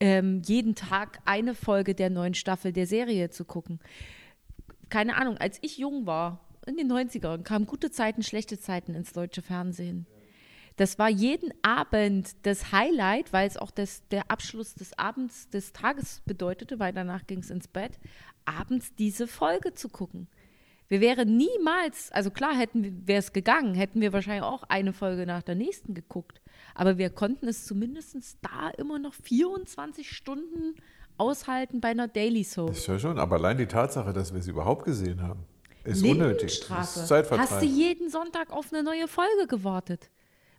ähm, 0.00 0.40
jeden 0.44 0.74
Tag 0.74 1.20
eine 1.26 1.54
Folge 1.54 1.94
der 1.94 2.10
neuen 2.10 2.34
Staffel 2.34 2.72
der 2.72 2.86
Serie 2.86 3.30
zu 3.30 3.44
gucken. 3.44 3.78
Keine 4.90 5.16
Ahnung, 5.16 5.38
als 5.38 5.58
ich 5.62 5.78
jung 5.78 6.06
war, 6.06 6.40
in 6.66 6.76
den 6.76 6.92
90ern, 6.92 7.42
kamen 7.42 7.66
gute 7.66 7.90
Zeiten, 7.90 8.22
schlechte 8.22 8.58
Zeiten 8.58 8.94
ins 8.94 9.12
deutsche 9.12 9.42
Fernsehen. 9.42 10.06
Das 10.76 10.98
war 10.98 11.08
jeden 11.08 11.52
Abend 11.62 12.34
das 12.42 12.72
Highlight, 12.72 13.32
weil 13.32 13.46
es 13.46 13.56
auch 13.56 13.70
das, 13.70 14.06
der 14.08 14.30
Abschluss 14.30 14.74
des 14.74 14.98
Abends, 14.98 15.48
des 15.50 15.72
Tages 15.72 16.22
bedeutete, 16.24 16.78
weil 16.78 16.92
danach 16.92 17.26
ging 17.26 17.40
es 17.40 17.50
ins 17.50 17.68
Bett, 17.68 17.98
abends 18.44 18.94
diese 18.94 19.26
Folge 19.26 19.74
zu 19.74 19.88
gucken. 19.88 20.28
Wir 20.88 21.00
wären 21.00 21.36
niemals, 21.36 22.10
also 22.10 22.30
klar 22.30 22.56
hätten 22.56 23.06
wäre 23.06 23.20
es 23.20 23.32
gegangen, 23.32 23.74
hätten 23.74 24.00
wir 24.00 24.12
wahrscheinlich 24.12 24.42
auch 24.42 24.64
eine 24.64 24.92
Folge 24.92 25.24
nach 25.24 25.42
der 25.42 25.54
nächsten 25.54 25.94
geguckt. 25.94 26.40
Aber 26.74 26.98
wir 26.98 27.10
konnten 27.10 27.46
es 27.46 27.64
zumindest 27.64 28.38
da 28.42 28.70
immer 28.70 28.98
noch 28.98 29.14
24 29.14 30.10
Stunden 30.10 30.74
aushalten 31.20 31.80
bei 31.80 31.88
einer 31.88 32.08
Daily 32.08 32.42
Soap. 32.42 32.68
Das 32.68 32.78
ist 32.78 32.86
ja 32.86 32.98
schon, 32.98 33.18
aber 33.18 33.36
allein 33.36 33.58
die 33.58 33.66
Tatsache, 33.66 34.12
dass 34.12 34.32
wir 34.34 34.42
sie 34.42 34.50
überhaupt 34.50 34.84
gesehen 34.84 35.22
haben, 35.22 35.44
ist 35.84 36.04
unnötig. 36.04 36.64
Das 36.68 36.96
ist 36.96 37.08
Zeitvertreib. 37.08 37.50
Hast 37.50 37.62
du 37.62 37.66
jeden 37.66 38.10
Sonntag 38.10 38.50
auf 38.50 38.72
eine 38.72 38.82
neue 38.82 39.06
Folge 39.08 39.46
gewartet? 39.46 40.10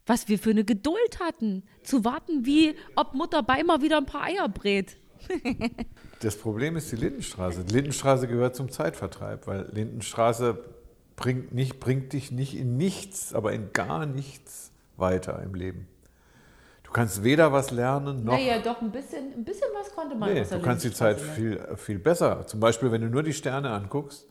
Was 0.05 0.27
wir 0.27 0.39
für 0.39 0.49
eine 0.51 0.63
Geduld 0.63 1.19
hatten, 1.19 1.63
zu 1.83 2.03
warten, 2.03 2.45
wie 2.45 2.75
ob 2.95 3.13
Mutter 3.13 3.43
Beimer 3.43 3.81
wieder 3.81 3.97
ein 3.97 4.05
paar 4.05 4.23
Eier 4.23 4.47
brät. 4.47 4.97
Das 6.19 6.37
Problem 6.37 6.75
ist 6.75 6.91
die 6.91 6.97
Lindenstraße. 6.97 7.63
Die 7.63 7.73
Lindenstraße 7.73 8.27
gehört 8.27 8.55
zum 8.55 8.69
Zeitvertreib, 8.69 9.47
weil 9.47 9.67
Lindenstraße 9.71 10.63
bringt, 11.15 11.51
nicht, 11.51 11.79
bringt 11.79 12.13
dich 12.13 12.31
nicht 12.31 12.55
in 12.55 12.77
nichts, 12.77 13.33
aber 13.33 13.53
in 13.53 13.73
gar 13.73 14.05
nichts 14.05 14.71
weiter 14.97 15.41
im 15.41 15.55
Leben. 15.55 15.87
Du 16.91 16.95
kannst 16.95 17.23
weder 17.23 17.53
was 17.53 17.71
lernen 17.71 18.25
noch. 18.25 18.33
Naja, 18.33 18.59
doch 18.59 18.81
ein 18.81 18.91
bisschen, 18.91 19.31
ein 19.33 19.45
bisschen 19.45 19.69
was 19.73 19.95
konnte 19.95 20.13
man 20.13 20.33
nee, 20.33 20.43
du 20.43 20.59
kannst 20.59 20.83
die 20.83 20.91
Zeit 20.91 21.21
viel, 21.21 21.57
viel 21.77 21.97
besser. 21.99 22.45
Zum 22.45 22.59
Beispiel, 22.59 22.91
wenn 22.91 22.99
du 22.99 23.07
nur 23.07 23.23
die 23.23 23.31
Sterne 23.31 23.69
anguckst, 23.69 24.27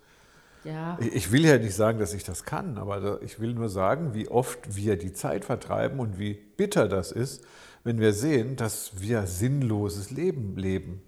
Ja. 0.64 0.98
Ich, 1.00 1.32
will 1.32 1.46
ja 1.46 1.56
nicht 1.56 1.74
sagen, 1.74 1.98
dass 1.98 2.12
ich 2.12 2.22
das 2.22 2.44
kann, 2.44 2.76
aber 2.76 3.22
ich 3.22 3.40
will 3.40 3.54
nur 3.54 3.70
sagen, 3.70 4.12
wie 4.12 4.28
oft 4.28 4.76
wir 4.76 4.98
die 4.98 5.14
Zeit 5.14 5.46
vertreiben 5.46 6.00
und 6.00 6.18
wie 6.18 6.34
bitter 6.34 6.86
das 6.86 7.12
ist, 7.12 7.42
wenn 7.82 7.98
wir 7.98 8.12
sehen, 8.12 8.56
dass 8.56 9.00
wir 9.00 9.26
sinnloses 9.26 10.10
Leben 10.10 10.58
leben. 10.58 11.00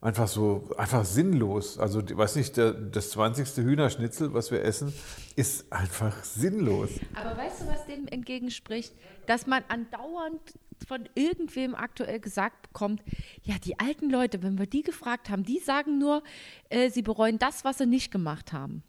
Einfach 0.00 0.28
so, 0.28 0.70
einfach 0.78 1.04
sinnlos. 1.04 1.78
Also, 1.78 2.00
weiß 2.00 2.36
nicht, 2.36 2.56
der, 2.56 2.72
das 2.72 3.10
20. 3.10 3.62
Hühnerschnitzel, 3.62 4.32
was 4.32 4.50
wir 4.50 4.64
essen, 4.64 4.94
ist 5.36 5.70
einfach 5.70 6.24
sinnlos. 6.24 6.88
Aber 7.14 7.36
weißt 7.36 7.60
du, 7.60 7.66
was 7.66 7.84
dem 7.84 8.08
entgegenspricht? 8.08 8.94
Dass 9.26 9.46
man 9.46 9.62
andauernd 9.68 10.40
von 10.86 11.08
irgendwem 11.14 11.74
aktuell 11.74 12.20
gesagt 12.20 12.62
bekommt, 12.62 13.02
ja, 13.42 13.56
die 13.58 13.78
alten 13.78 14.10
Leute, 14.10 14.42
wenn 14.42 14.58
wir 14.58 14.66
die 14.66 14.82
gefragt 14.82 15.30
haben, 15.30 15.44
die 15.44 15.58
sagen 15.58 15.98
nur, 15.98 16.22
äh, 16.68 16.90
sie 16.90 17.02
bereuen 17.02 17.38
das, 17.38 17.64
was 17.64 17.78
sie 17.78 17.86
nicht 17.86 18.10
gemacht 18.10 18.52
haben. 18.52 18.82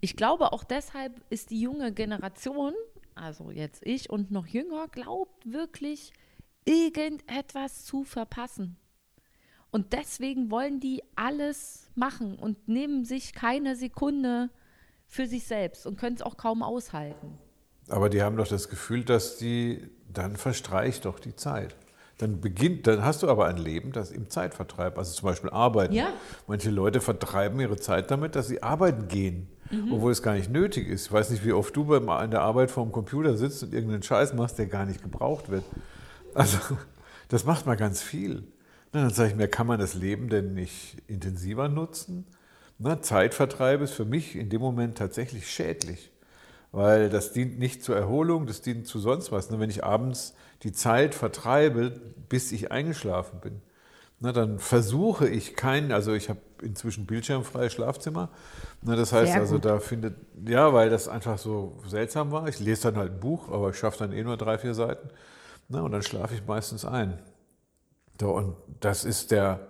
Ich 0.00 0.16
glaube, 0.16 0.52
auch 0.52 0.64
deshalb 0.64 1.20
ist 1.30 1.50
die 1.50 1.60
junge 1.60 1.92
Generation, 1.92 2.72
also 3.14 3.50
jetzt 3.50 3.86
ich 3.86 4.10
und 4.10 4.30
noch 4.30 4.46
jünger, 4.46 4.88
glaubt 4.88 5.50
wirklich, 5.50 6.12
irgendetwas 6.64 7.84
zu 7.84 8.04
verpassen. 8.04 8.76
Und 9.70 9.94
deswegen 9.94 10.50
wollen 10.50 10.80
die 10.80 11.02
alles 11.16 11.90
machen 11.94 12.38
und 12.38 12.68
nehmen 12.68 13.04
sich 13.04 13.32
keine 13.32 13.74
Sekunde 13.74 14.50
für 15.06 15.26
sich 15.26 15.44
selbst 15.44 15.86
und 15.86 15.98
können 15.98 16.16
es 16.16 16.22
auch 16.22 16.36
kaum 16.36 16.62
aushalten. 16.62 17.38
Aber 17.88 18.08
die 18.08 18.22
haben 18.22 18.36
doch 18.36 18.48
das 18.48 18.68
Gefühl, 18.68 19.04
dass 19.04 19.38
die, 19.38 19.88
dann 20.12 20.36
verstreicht 20.36 21.04
doch 21.04 21.18
die 21.18 21.36
Zeit. 21.36 21.76
Dann 22.18 22.40
beginnt, 22.40 22.86
dann 22.86 23.04
hast 23.04 23.22
du 23.22 23.28
aber 23.28 23.46
ein 23.46 23.56
Leben, 23.56 23.90
das 23.92 24.10
im 24.10 24.28
Zeitvertreib, 24.30 24.96
also 24.98 25.12
zum 25.12 25.28
Beispiel 25.28 25.50
Arbeiten. 25.50 25.94
Ja. 25.94 26.08
Manche 26.46 26.70
Leute 26.70 27.00
vertreiben 27.00 27.58
ihre 27.58 27.76
Zeit 27.78 28.10
damit, 28.10 28.36
dass 28.36 28.46
sie 28.48 28.62
arbeiten 28.62 29.08
gehen, 29.08 29.48
Mhm. 29.70 29.92
obwohl 29.94 30.12
es 30.12 30.22
gar 30.22 30.34
nicht 30.34 30.50
nötig 30.50 30.86
ist. 30.88 31.06
Ich 31.06 31.12
weiß 31.12 31.30
nicht, 31.30 31.44
wie 31.44 31.52
oft 31.52 31.74
du 31.74 31.84
beim, 31.86 32.08
an 32.10 32.30
der 32.30 32.42
Arbeit 32.42 32.70
vor 32.70 32.84
dem 32.84 32.92
Computer 32.92 33.36
sitzt 33.36 33.62
und 33.62 33.72
irgendeinen 33.72 34.02
Scheiß 34.02 34.34
machst, 34.34 34.58
der 34.58 34.66
gar 34.66 34.84
nicht 34.84 35.02
gebraucht 35.02 35.48
wird. 35.48 35.64
Also, 36.34 36.58
das 37.28 37.44
macht 37.44 37.66
man 37.66 37.76
ganz 37.78 38.02
viel. 38.02 38.44
Na, 38.92 39.00
dann 39.00 39.10
sage 39.10 39.30
ich 39.30 39.36
mir, 39.36 39.48
kann 39.48 39.66
man 39.66 39.80
das 39.80 39.94
Leben 39.94 40.28
denn 40.28 40.52
nicht 40.52 40.98
intensiver 41.08 41.68
nutzen? 41.68 42.26
Na, 42.78 43.00
Zeitvertreib 43.00 43.80
ist 43.80 43.94
für 43.94 44.04
mich 44.04 44.36
in 44.36 44.50
dem 44.50 44.60
Moment 44.60 44.98
tatsächlich 44.98 45.50
schädlich, 45.50 46.11
weil 46.72 47.10
das 47.10 47.32
dient 47.32 47.58
nicht 47.58 47.84
zur 47.84 47.96
Erholung, 47.96 48.46
das 48.46 48.62
dient 48.62 48.86
zu 48.86 48.98
sonst 48.98 49.30
was. 49.30 49.56
Wenn 49.56 49.70
ich 49.70 49.84
abends 49.84 50.34
die 50.62 50.72
Zeit 50.72 51.14
vertreibe, 51.14 51.90
bis 52.28 52.50
ich 52.50 52.72
eingeschlafen 52.72 53.40
bin, 53.40 53.62
dann 54.20 54.58
versuche 54.58 55.28
ich 55.28 55.56
keinen, 55.56 55.90
also 55.90 56.14
ich 56.14 56.28
habe 56.28 56.40
inzwischen 56.62 57.06
bildschirmfreies 57.06 57.72
Schlafzimmer. 57.72 58.30
Das 58.80 59.12
heißt 59.12 59.34
also, 59.34 59.58
da 59.58 59.80
findet, 59.80 60.14
ja, 60.46 60.72
weil 60.72 60.90
das 60.90 61.08
einfach 61.08 61.38
so 61.38 61.76
seltsam 61.86 62.30
war. 62.30 62.48
Ich 62.48 62.60
lese 62.60 62.84
dann 62.84 62.96
halt 62.96 63.12
ein 63.12 63.20
Buch, 63.20 63.50
aber 63.50 63.70
ich 63.70 63.76
schaffe 63.76 63.98
dann 63.98 64.12
eh 64.12 64.22
nur 64.22 64.36
drei, 64.36 64.58
vier 64.58 64.74
Seiten. 64.74 65.08
Und 65.68 65.90
dann 65.90 66.02
schlafe 66.02 66.34
ich 66.34 66.46
meistens 66.46 66.84
ein. 66.84 67.18
Und 68.22 68.54
das 68.78 69.04
ist 69.04 69.32
der, 69.32 69.66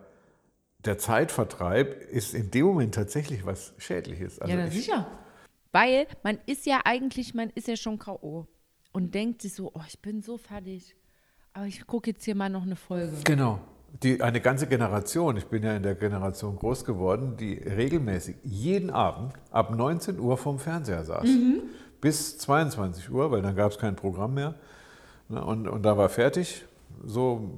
der 0.85 0.99
Zeitvertreib 0.99 2.03
ist 2.11 2.35
in 2.35 2.51
dem 2.51 2.67
Moment 2.67 2.95
tatsächlich 2.95 3.47
was 3.47 3.73
Schädliches. 3.79 4.39
Also 4.39 4.55
ja, 4.55 4.71
sicher. 4.71 5.07
Weil 5.73 6.07
man 6.23 6.39
ist 6.47 6.67
ja 6.67 6.81
eigentlich, 6.85 7.35
man 7.35 7.51
ist 7.55 7.67
ja 7.67 7.77
schon 7.77 7.99
K.O. 7.99 8.47
und 8.93 9.15
denkt 9.15 9.43
sich 9.43 9.55
so, 9.55 9.71
oh, 9.75 9.81
ich 9.89 9.99
bin 10.01 10.23
so 10.23 10.37
fertig. 10.37 10.95
Aber 11.55 11.67
ich 11.67 11.87
gucke 11.87 12.11
jetzt 12.11 12.25
hier 12.25 12.35
mal 12.35 12.49
noch 12.51 12.63
eine 12.63 12.77
Folge. 12.77 13.13
Genau. 13.25 13.59
Die, 14.03 14.23
eine 14.23 14.41
ganze 14.41 14.67
Generation, 14.67 15.37
ich 15.37 15.47
bin 15.47 15.63
ja 15.63 15.77
in 15.77 15.83
der 15.83 15.95
Generation 15.95 16.57
groß 16.57 16.85
geworden, 16.87 17.37
die 17.37 17.55
regelmäßig 17.55 18.37
jeden 18.43 18.89
Abend 18.91 19.35
ab 19.51 19.75
19 19.75 20.19
Uhr 20.19 20.39
vorm 20.39 20.59
Fernseher 20.59 21.05
saß. 21.05 21.25
Mhm. 21.25 21.63
Bis 22.01 22.39
22 22.39 23.11
Uhr, 23.11 23.31
weil 23.31 23.43
dann 23.43 23.55
gab 23.55 23.71
es 23.71 23.79
kein 23.79 23.95
Programm 23.95 24.35
mehr. 24.35 24.55
Ne, 25.29 25.45
Und, 25.45 25.69
und 25.69 25.83
da 25.83 25.97
war 25.97 26.09
fertig. 26.09 26.65
So 27.05 27.51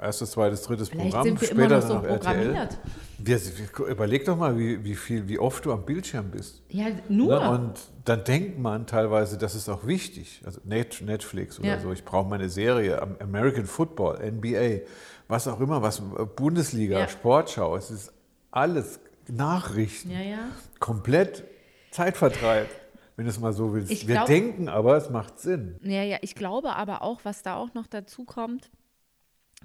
erstes, 0.00 0.32
zweites, 0.32 0.62
drittes 0.62 0.88
Vielleicht 0.88 1.10
Programm. 1.10 1.24
sind 1.24 1.40
wir 1.40 1.48
später 1.48 1.64
immer 1.66 1.74
noch 1.76 1.82
so 1.82 1.94
dann 1.94 2.04
RTL. 2.04 2.18
programmiert. 2.18 2.72
Wir, 2.72 2.90
überleg 3.18 4.24
doch 4.24 4.36
mal, 4.36 4.58
wie, 4.58 4.82
wie, 4.84 4.94
viel, 4.94 5.28
wie 5.28 5.38
oft 5.38 5.64
du 5.64 5.72
am 5.72 5.84
Bildschirm 5.84 6.30
bist. 6.30 6.62
Ja, 6.68 6.86
nur. 7.08 7.40
Ne? 7.40 7.50
Und 7.50 7.74
dann 8.04 8.24
denkt 8.24 8.58
man 8.58 8.86
teilweise, 8.86 9.38
das 9.38 9.54
ist 9.54 9.68
auch 9.68 9.86
wichtig. 9.86 10.42
Also 10.44 10.60
Net- 10.64 11.00
Netflix 11.04 11.58
oder 11.58 11.68
Ja. 11.68 11.80
so. 11.80 11.92
Ich 11.92 12.04
brauche 12.04 12.28
meine 12.28 12.48
Serie, 12.48 13.00
Am- 13.00 13.16
American 13.20 13.66
Football, 13.66 14.20
NBA, 14.22 14.82
was 15.28 15.48
auch 15.48 15.60
immer, 15.60 15.82
was 15.82 16.02
Bundesliga, 16.36 16.98
Ja. 17.00 17.08
Sportschau. 17.08 17.76
Es 17.76 17.90
ist 17.90 18.12
alles 18.50 19.00
Nachrichten. 19.28 20.10
ja, 20.10 20.20
ja. 20.20 20.38
Komplett 20.78 21.44
Zeitvertreib, 21.90 22.68
wenn 23.16 23.24
du 23.24 23.30
es 23.30 23.40
mal 23.40 23.52
so 23.52 23.72
willst. 23.72 23.90
Ich 23.90 24.06
Wir 24.06 24.16
glaub- 24.16 24.26
denken 24.26 24.68
aber, 24.68 24.96
es 24.96 25.08
macht 25.10 25.40
Sinn. 25.40 25.76
Ja, 25.82 26.02
ja, 26.02 26.18
ich 26.20 26.34
glaube 26.34 26.76
aber 26.76 27.02
auch, 27.02 27.20
was 27.24 27.42
da 27.42 27.56
auch 27.56 27.72
noch 27.74 27.86
dazu 27.86 28.24
kommt, 28.24 28.70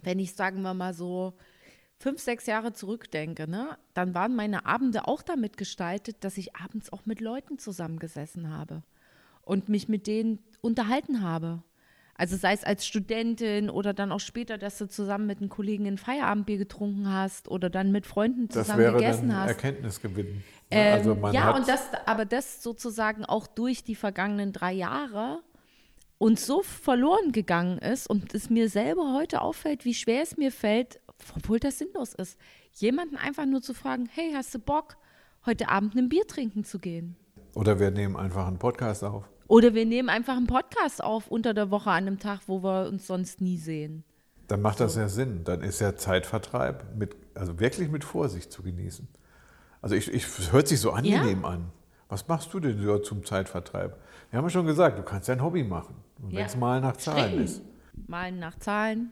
wenn 0.01 0.17
ich, 0.19 0.33
sagen 0.35 0.61
wir 0.61 0.73
mal 0.73 0.93
so, 0.93 1.33
fünf, 2.01 2.19
sechs 2.19 2.45
Jahre 2.45 2.73
zurückdenke, 2.73 3.49
ne, 3.49 3.77
dann 3.93 4.13
waren 4.13 4.35
meine 4.35 4.65
Abende 4.65 5.07
auch 5.07 5.21
damit 5.21 5.57
gestaltet, 5.57 6.17
dass 6.23 6.37
ich 6.37 6.55
abends 6.55 6.91
auch 6.91 7.05
mit 7.05 7.21
Leuten 7.21 7.57
zusammengesessen 7.57 8.49
habe 8.49 8.83
und 9.43 9.69
mich 9.69 9.87
mit 9.87 10.07
denen 10.07 10.39
unterhalten 10.61 11.21
habe. 11.21 11.63
Also 12.15 12.37
sei 12.37 12.53
es 12.53 12.63
als 12.63 12.85
Studentin 12.85 13.69
oder 13.69 13.93
dann 13.93 14.11
auch 14.11 14.19
später, 14.19 14.59
dass 14.59 14.77
du 14.77 14.87
zusammen 14.87 15.25
mit 15.25 15.39
einem 15.39 15.49
Kollegen 15.49 15.87
ein 15.87 15.97
Feierabendbier 15.97 16.59
getrunken 16.59 17.11
hast 17.11 17.49
oder 17.49 17.69
dann 17.69 17.91
mit 17.91 18.05
Freunden 18.05 18.47
Das 18.47 18.67
zusammen 18.67 18.79
wäre 18.79 18.93
gegessen 18.93 19.29
dann 19.29 19.37
hast. 19.37 19.47
Erkenntnisgewinn. 19.49 20.43
Ähm, 20.69 20.93
also 20.93 21.15
man 21.15 21.33
ja, 21.33 21.55
und 21.55 21.67
das, 21.67 21.89
aber 22.05 22.25
das 22.25 22.61
sozusagen 22.61 23.25
auch 23.25 23.47
durch 23.47 23.83
die 23.83 23.95
vergangenen 23.95 24.53
drei 24.53 24.73
Jahre 24.73 25.41
uns 26.21 26.45
so 26.45 26.61
verloren 26.61 27.31
gegangen 27.31 27.79
ist 27.79 28.07
und 28.07 28.35
es 28.35 28.51
mir 28.51 28.69
selber 28.69 29.15
heute 29.15 29.41
auffällt, 29.41 29.85
wie 29.85 29.95
schwer 29.95 30.21
es 30.21 30.37
mir 30.37 30.51
fällt, 30.51 30.99
obwohl 31.35 31.59
das 31.59 31.77
sinnlos 31.79 32.13
ist, 32.13 32.37
jemanden 32.73 33.17
einfach 33.17 33.45
nur 33.45 33.61
zu 33.61 33.73
fragen, 33.73 34.07
hey, 34.11 34.31
hast 34.35 34.53
du 34.53 34.59
Bock, 34.59 34.97
heute 35.45 35.69
Abend 35.69 35.95
ein 35.95 36.09
Bier 36.09 36.27
trinken 36.27 36.63
zu 36.63 36.79
gehen? 36.79 37.15
oder 37.53 37.79
wir 37.79 37.91
nehmen 37.91 38.15
einfach 38.15 38.47
einen 38.47 38.59
Podcast 38.59 39.03
auf. 39.03 39.25
Oder 39.47 39.73
wir 39.73 39.85
nehmen 39.85 40.07
einfach 40.07 40.37
einen 40.37 40.47
Podcast 40.47 41.03
auf 41.03 41.27
unter 41.27 41.53
der 41.53 41.69
Woche 41.69 41.89
an 41.91 42.07
einem 42.07 42.17
Tag, 42.19 42.39
wo 42.47 42.63
wir 42.63 42.87
uns 42.87 43.05
sonst 43.07 43.41
nie 43.41 43.57
sehen. 43.57 44.05
Dann 44.47 44.61
macht 44.61 44.79
das 44.79 44.95
ja 44.95 45.09
Sinn. 45.09 45.43
Dann 45.43 45.59
ist 45.61 45.81
ja 45.81 45.93
Zeitvertreib 45.97 46.95
mit, 46.95 47.15
also 47.35 47.59
wirklich 47.59 47.89
mit 47.89 48.05
Vorsicht 48.05 48.53
zu 48.53 48.63
genießen. 48.63 49.05
Also 49.81 49.95
ich, 49.95 50.13
ich 50.13 50.23
es 50.23 50.53
hört 50.53 50.69
sich 50.69 50.79
so 50.79 50.91
angenehm 50.91 51.43
an. 51.43 51.71
Was 52.07 52.27
machst 52.29 52.53
du 52.53 52.61
denn 52.61 52.81
so 52.81 52.99
zum 52.99 53.25
Zeitvertreib? 53.25 53.97
Wir 54.29 54.37
haben 54.37 54.45
ja 54.45 54.49
schon 54.49 54.65
gesagt, 54.65 54.97
du 54.97 55.03
kannst 55.03 55.27
dein 55.27 55.41
Hobby 55.43 55.63
machen. 55.65 55.95
Und 56.21 56.31
wenn 56.31 56.39
Ja. 56.39 56.45
es 56.45 56.55
mal 56.55 56.79
nach 56.79 56.95
Zahlen 56.95 57.25
Stricken. 57.25 57.43
ist. 57.43 57.61
Malen 58.07 58.39
nach 58.39 58.57
Zahlen. 58.59 59.11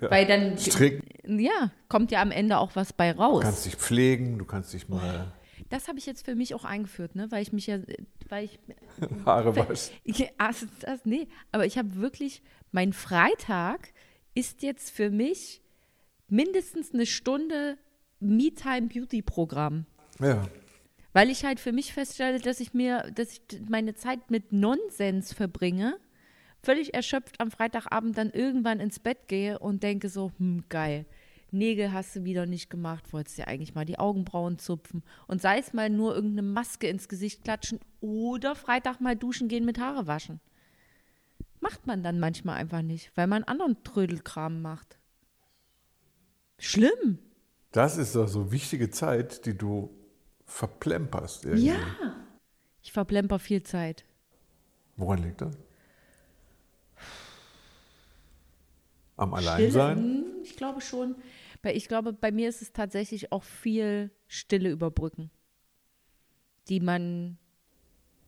Weil 0.00 0.26
dann 0.26 0.58
Stricken. 0.58 1.38
ja, 1.38 1.70
kommt 1.88 2.10
ja 2.10 2.22
am 2.22 2.30
Ende 2.30 2.58
auch 2.58 2.74
was 2.74 2.92
bei 2.92 3.12
raus. 3.12 3.40
Du 3.40 3.46
kannst 3.46 3.66
dich 3.66 3.76
pflegen, 3.76 4.38
du 4.38 4.44
kannst 4.44 4.72
dich 4.72 4.88
mal 4.88 5.32
Das 5.68 5.88
habe 5.88 5.98
ich 5.98 6.06
jetzt 6.06 6.24
für 6.24 6.34
mich 6.34 6.54
auch 6.54 6.64
eingeführt, 6.64 7.14
ne? 7.14 7.30
weil 7.30 7.42
ich 7.42 7.52
mich 7.52 7.66
ja, 7.66 7.78
weil 8.28 8.44
ich, 8.44 8.58
Haare 9.26 9.56
waschen. 9.56 9.94
ja, 10.04 10.26
also 10.38 10.66
das, 10.80 11.04
nee, 11.04 11.28
aber 11.52 11.66
ich 11.66 11.78
habe 11.78 11.96
wirklich, 11.96 12.42
mein 12.72 12.92
Freitag 12.92 13.92
ist 14.34 14.62
jetzt 14.62 14.90
für 14.90 15.10
mich 15.10 15.62
mindestens 16.28 16.92
eine 16.92 17.06
Stunde 17.06 17.78
Me-Time-Beauty-Programm. 18.20 19.86
Ja. 20.20 20.48
Weil 21.12 21.30
ich 21.30 21.44
halt 21.44 21.60
für 21.60 21.72
mich 21.72 21.94
feststelle, 21.94 22.40
dass 22.40 22.60
ich 22.60 22.74
mir, 22.74 23.10
dass 23.14 23.32
ich 23.32 23.40
meine 23.68 23.94
Zeit 23.94 24.30
mit 24.30 24.52
Nonsens 24.52 25.32
verbringe, 25.32 25.98
völlig 26.66 26.94
erschöpft 26.94 27.40
am 27.40 27.52
Freitagabend 27.52 28.18
dann 28.18 28.30
irgendwann 28.30 28.80
ins 28.80 28.98
Bett 28.98 29.28
gehe 29.28 29.58
und 29.60 29.84
denke 29.84 30.08
so, 30.08 30.32
hm, 30.38 30.64
geil. 30.68 31.06
Nägel 31.52 31.92
hast 31.92 32.16
du 32.16 32.24
wieder 32.24 32.44
nicht 32.44 32.70
gemacht, 32.70 33.12
wolltest 33.12 33.38
dir 33.38 33.46
eigentlich 33.46 33.76
mal 33.76 33.84
die 33.84 34.00
Augenbrauen 34.00 34.58
zupfen. 34.58 35.04
Und 35.28 35.40
sei 35.40 35.58
es 35.58 35.72
mal 35.72 35.88
nur 35.88 36.16
irgendeine 36.16 36.42
Maske 36.42 36.88
ins 36.88 37.08
Gesicht 37.08 37.44
klatschen 37.44 37.78
oder 38.00 38.56
Freitag 38.56 39.00
mal 39.00 39.14
duschen 39.14 39.46
gehen 39.46 39.64
mit 39.64 39.78
Haare 39.78 40.08
waschen. 40.08 40.40
Macht 41.60 41.86
man 41.86 42.02
dann 42.02 42.18
manchmal 42.18 42.56
einfach 42.56 42.82
nicht, 42.82 43.12
weil 43.14 43.28
man 43.28 43.44
anderen 43.44 43.84
Trödelkram 43.84 44.60
macht. 44.60 44.98
Schlimm. 46.58 47.20
Das 47.70 47.96
ist 47.96 48.16
doch 48.16 48.26
so 48.26 48.50
wichtige 48.50 48.90
Zeit, 48.90 49.46
die 49.46 49.56
du 49.56 49.96
verplemperst. 50.46 51.44
Irgendwie. 51.44 51.66
Ja. 51.68 51.76
Ich 52.82 52.90
verplemper 52.92 53.38
viel 53.38 53.62
Zeit. 53.62 54.04
Woran 54.96 55.22
liegt 55.22 55.42
das? 55.42 55.56
Am 59.16 59.34
Stille? 59.36 59.50
Alleinsein? 59.52 59.98
Hm, 59.98 60.24
Ich 60.42 60.56
glaube 60.56 60.80
schon. 60.80 61.16
Ich 61.72 61.88
glaube, 61.88 62.12
bei 62.12 62.30
mir 62.30 62.48
ist 62.48 62.62
es 62.62 62.72
tatsächlich 62.72 63.32
auch 63.32 63.42
viel 63.42 64.10
Stille 64.28 64.70
überbrücken, 64.70 65.30
die 66.68 66.78
man 66.80 67.38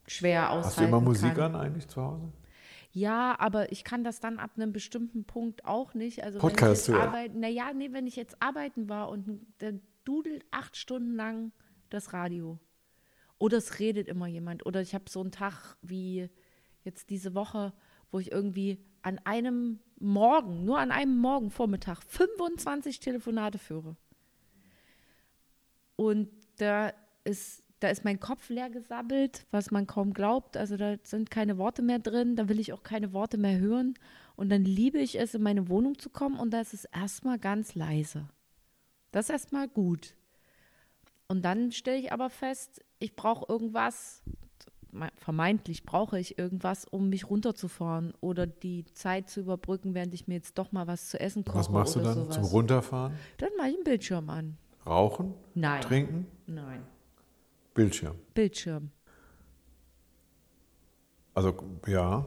schwer 0.09 0.51
aushalten 0.51 0.67
Hast 0.67 0.81
du 0.81 0.85
immer 0.85 1.01
Musik 1.01 1.35
kann. 1.37 1.55
an 1.55 1.61
eigentlich 1.61 1.87
zu 1.87 2.03
Hause? 2.03 2.33
Ja, 2.91 3.37
aber 3.39 3.71
ich 3.71 3.85
kann 3.85 4.03
das 4.03 4.19
dann 4.19 4.39
ab 4.39 4.53
einem 4.57 4.73
bestimmten 4.73 5.25
Punkt 5.25 5.65
auch 5.65 5.95
nicht. 5.95 6.25
Also 6.25 6.39
Podcast 6.41 6.89
wenn 6.89 6.97
ich 6.97 7.01
arbeiten, 7.01 7.41
naja, 7.41 7.73
nee, 7.75 7.93
wenn 7.93 8.07
ich 8.07 8.17
jetzt 8.17 8.41
arbeiten 8.43 8.89
war 8.89 9.09
und 9.11 9.47
dann 9.59 9.83
dudelt 10.05 10.45
acht 10.51 10.77
Stunden 10.77 11.15
lang 11.15 11.53
das 11.91 12.13
Radio. 12.13 12.59
Oder 13.39 13.59
es 13.59 13.79
redet 13.79 14.09
immer 14.09 14.27
jemand. 14.27 14.67
Oder 14.67 14.81
ich 14.81 14.95
habe 14.95 15.05
so 15.09 15.21
einen 15.21 15.31
Tag 15.31 15.77
wie 15.83 16.29
jetzt 16.83 17.11
diese 17.11 17.35
Woche, 17.35 17.73
wo 18.11 18.19
ich 18.19 18.33
irgendwie 18.33 18.83
an 19.03 19.19
einem 19.25 19.81
Morgen, 20.01 20.65
nur 20.65 20.79
an 20.79 20.91
einem 20.91 21.19
Morgen 21.19 21.51
Vormittag 21.51 22.03
25 22.03 23.01
Telefonate 23.01 23.59
führe. 23.59 23.97
Und 25.97 26.29
da 26.59 26.93
ist, 27.25 27.65
da 27.81 27.89
ist 27.89 28.05
mein 28.05 28.21
Kopf 28.21 28.49
leer 28.49 28.71
gesabbelt, 28.71 29.47
was 29.51 29.71
man 29.71 29.87
kaum 29.87 30.13
glaubt. 30.15 30.57
Also 30.57 30.77
da 30.77 30.97
sind 31.03 31.31
keine 31.31 31.59
Worte 31.59 31.83
mehr 31.83 31.99
drin, 31.99 32.37
da 32.37 32.49
will 32.49 32.61
ich 32.61 32.73
auch 32.73 32.83
keine 32.83 33.13
Worte 33.13 33.39
mehr 33.39 33.59
hören. 33.59 33.95
Und 34.37 34.51
dann 34.51 34.65
liebe 34.65 34.99
ich 34.99 35.19
es, 35.19 35.35
in 35.35 35.43
meine 35.43 35.69
Wohnung 35.69 35.99
zu 35.99 36.11
kommen 36.11 36.39
und 36.39 36.51
da 36.53 36.61
ist 36.61 36.75
es 36.75 36.85
erstmal 36.85 37.39
ganz 37.39 37.75
leise. 37.75 38.29
Das 39.11 39.27
ist 39.27 39.31
erstmal 39.31 39.69
gut. 39.69 40.15
Und 41.27 41.43
dann 41.45 41.73
stelle 41.73 41.99
ich 41.99 42.13
aber 42.13 42.31
fest, 42.31 42.85
ich 43.01 43.17
brauche 43.17 43.51
irgendwas, 43.53 44.23
vermeintlich 45.17 45.85
brauche 45.85 46.19
ich 46.19 46.39
irgendwas, 46.39 46.85
um 46.85 47.09
mich 47.09 47.29
runterzufahren 47.29 48.15
oder 48.21 48.47
die 48.47 48.85
Zeit 48.93 49.29
zu 49.29 49.41
überbrücken, 49.41 49.95
während 49.95 50.15
ich 50.15 50.27
mir 50.27 50.35
jetzt 50.35 50.59
doch 50.59 50.73
mal 50.73 50.87
was 50.87 51.09
zu 51.09 51.21
essen 51.21 51.45
koche. 51.45 51.59
Was 51.59 51.71
machst 51.71 51.97
du 51.97 52.01
dann 52.01 52.15
sowas. 52.15 52.35
zum 52.35 52.45
Runterfahren? 52.45 53.15
Dann 53.39 53.51
mache 53.57 53.69
ich 53.69 53.75
einen 53.75 53.85
Bildschirm 53.85 54.31
an. 54.31 54.57
Rauchen? 54.87 55.35
Nein. 55.55 55.83
Trinken? 55.83 56.27
Nein. 56.47 56.83
Bildschirm. 57.75 58.17
Bildschirm. 58.35 58.91
Also 61.35 61.55
ja. 61.87 62.27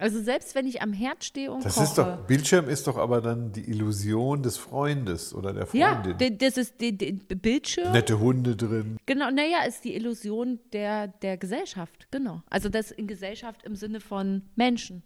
Also 0.00 0.20
selbst 0.22 0.54
wenn 0.54 0.66
ich 0.66 0.80
am 0.82 0.92
Herd 0.92 1.22
stehe 1.24 1.52
und 1.52 1.64
Das 1.64 1.74
koche. 1.74 1.84
ist 1.84 1.98
doch, 1.98 2.16
Bildschirm 2.26 2.68
ist 2.68 2.86
doch 2.86 2.96
aber 2.96 3.20
dann 3.20 3.52
die 3.52 3.68
Illusion 3.68 4.42
des 4.42 4.56
Freundes 4.56 5.34
oder 5.34 5.52
der 5.52 5.68
ja, 5.74 5.92
Freundin. 6.02 6.16
d- 6.18 6.36
das 6.38 6.56
ist 6.56 6.80
die, 6.80 6.96
die 6.96 7.12
Bildschirm. 7.12 7.92
Nette 7.92 8.18
Hunde 8.18 8.56
drin. 8.56 8.96
Genau, 9.06 9.30
naja, 9.30 9.62
ist 9.68 9.84
die 9.84 9.94
Illusion 9.94 10.58
der, 10.72 11.08
der 11.08 11.36
Gesellschaft, 11.36 12.08
genau. 12.10 12.42
Also 12.48 12.68
das 12.70 12.90
in 12.90 13.06
Gesellschaft 13.06 13.62
im 13.64 13.76
Sinne 13.76 14.00
von 14.00 14.42
Menschen. 14.56 15.02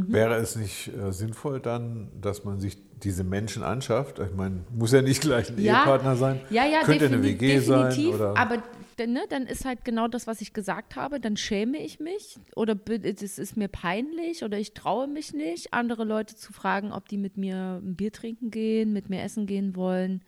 Mhm. 0.00 0.12
Wäre 0.12 0.34
es 0.36 0.56
nicht 0.56 0.90
äh, 0.96 1.12
sinnvoll 1.12 1.60
dann, 1.60 2.08
dass 2.20 2.44
man 2.44 2.60
sich 2.60 2.76
diese 3.02 3.24
Menschen 3.24 3.62
anschafft? 3.62 4.18
Ich 4.18 4.34
meine, 4.34 4.64
muss 4.74 4.92
ja 4.92 5.02
nicht 5.02 5.20
gleich 5.20 5.50
ein 5.50 5.58
Ja. 5.60 5.80
Ehepartner 5.82 6.16
sein. 6.16 6.40
Ja, 6.50 6.64
ja, 6.66 6.82
Könnte 6.82 7.06
eine 7.06 7.22
WG 7.22 7.58
sein 7.60 8.06
oder 8.06 8.36
aber 8.36 8.62
dann, 8.96 9.12
ne, 9.12 9.20
dann 9.28 9.46
ist 9.46 9.64
halt 9.66 9.84
genau 9.84 10.08
das, 10.08 10.26
was 10.26 10.40
ich 10.40 10.54
gesagt 10.54 10.96
habe. 10.96 11.20
Dann 11.20 11.36
schäme 11.36 11.76
ich 11.78 12.00
mich 12.00 12.38
oder 12.54 12.74
es 13.02 13.38
ist 13.38 13.56
mir 13.56 13.68
peinlich 13.68 14.42
oder 14.42 14.58
ich 14.58 14.72
traue 14.72 15.06
mich 15.06 15.34
nicht, 15.34 15.74
andere 15.74 16.04
Leute 16.04 16.34
zu 16.34 16.52
fragen, 16.54 16.92
ob 16.92 17.06
die 17.08 17.18
mit 17.18 17.36
mir 17.36 17.80
ein 17.84 17.94
Bier 17.96 18.10
trinken 18.12 18.50
gehen, 18.50 18.92
mit 18.94 19.10
mir 19.10 19.22
essen 19.22 19.46
gehen 19.46 19.76
wollen. 19.76 20.22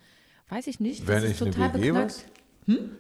Weiß 0.51 0.67
ich 0.67 0.81
nicht. 0.81 1.07
Wäre 1.07 1.27
nicht 1.27 1.41
eine 1.41 1.55
WG 1.57 1.69
beknackt. 1.73 2.05
was? 2.05 2.25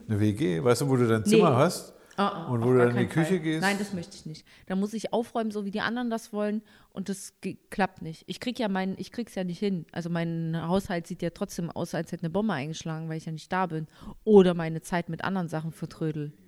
Eine 0.08 0.20
WG, 0.20 0.64
weißt 0.64 0.80
du, 0.80 0.88
wo 0.88 0.96
du 0.96 1.06
dein 1.06 1.24
Zimmer 1.26 1.50
Nee. 1.50 1.56
hast 1.56 1.92
Ah, 2.18 2.48
und 2.48 2.62
wo 2.64 2.72
du 2.72 2.78
dann 2.78 2.90
in 2.90 2.96
die 2.96 3.06
Küche 3.06 3.26
Fall. 3.26 3.38
gehst? 3.38 3.62
Nein, 3.62 3.78
das 3.78 3.92
möchte 3.92 4.16
ich 4.16 4.26
nicht. 4.26 4.44
Da 4.66 4.74
muss 4.74 4.92
ich 4.92 5.12
aufräumen, 5.12 5.52
so 5.52 5.64
wie 5.64 5.70
die 5.70 5.80
anderen 5.80 6.10
das 6.10 6.32
wollen. 6.32 6.62
Und 6.90 7.08
das 7.08 7.34
klappt 7.70 8.02
nicht. 8.02 8.24
Ich 8.26 8.40
krieg 8.40 8.58
ja 8.58 8.68
meinen, 8.68 8.96
ich 8.98 9.12
krieg's 9.12 9.36
ja 9.36 9.44
nicht 9.44 9.60
hin. 9.60 9.86
Also 9.92 10.10
mein 10.10 10.60
Haushalt 10.66 11.06
sieht 11.06 11.22
ja 11.22 11.30
trotzdem 11.30 11.70
aus, 11.70 11.94
als 11.94 12.10
hätte 12.10 12.24
eine 12.24 12.30
Bombe 12.30 12.54
eingeschlagen, 12.54 13.08
weil 13.08 13.18
ich 13.18 13.26
ja 13.26 13.32
nicht 13.32 13.52
da 13.52 13.66
bin. 13.66 13.86
Oder 14.24 14.54
meine 14.54 14.80
Zeit 14.82 15.08
mit 15.08 15.22
anderen 15.22 15.48
Sachen 15.48 15.70
vertrödel. 15.70 16.32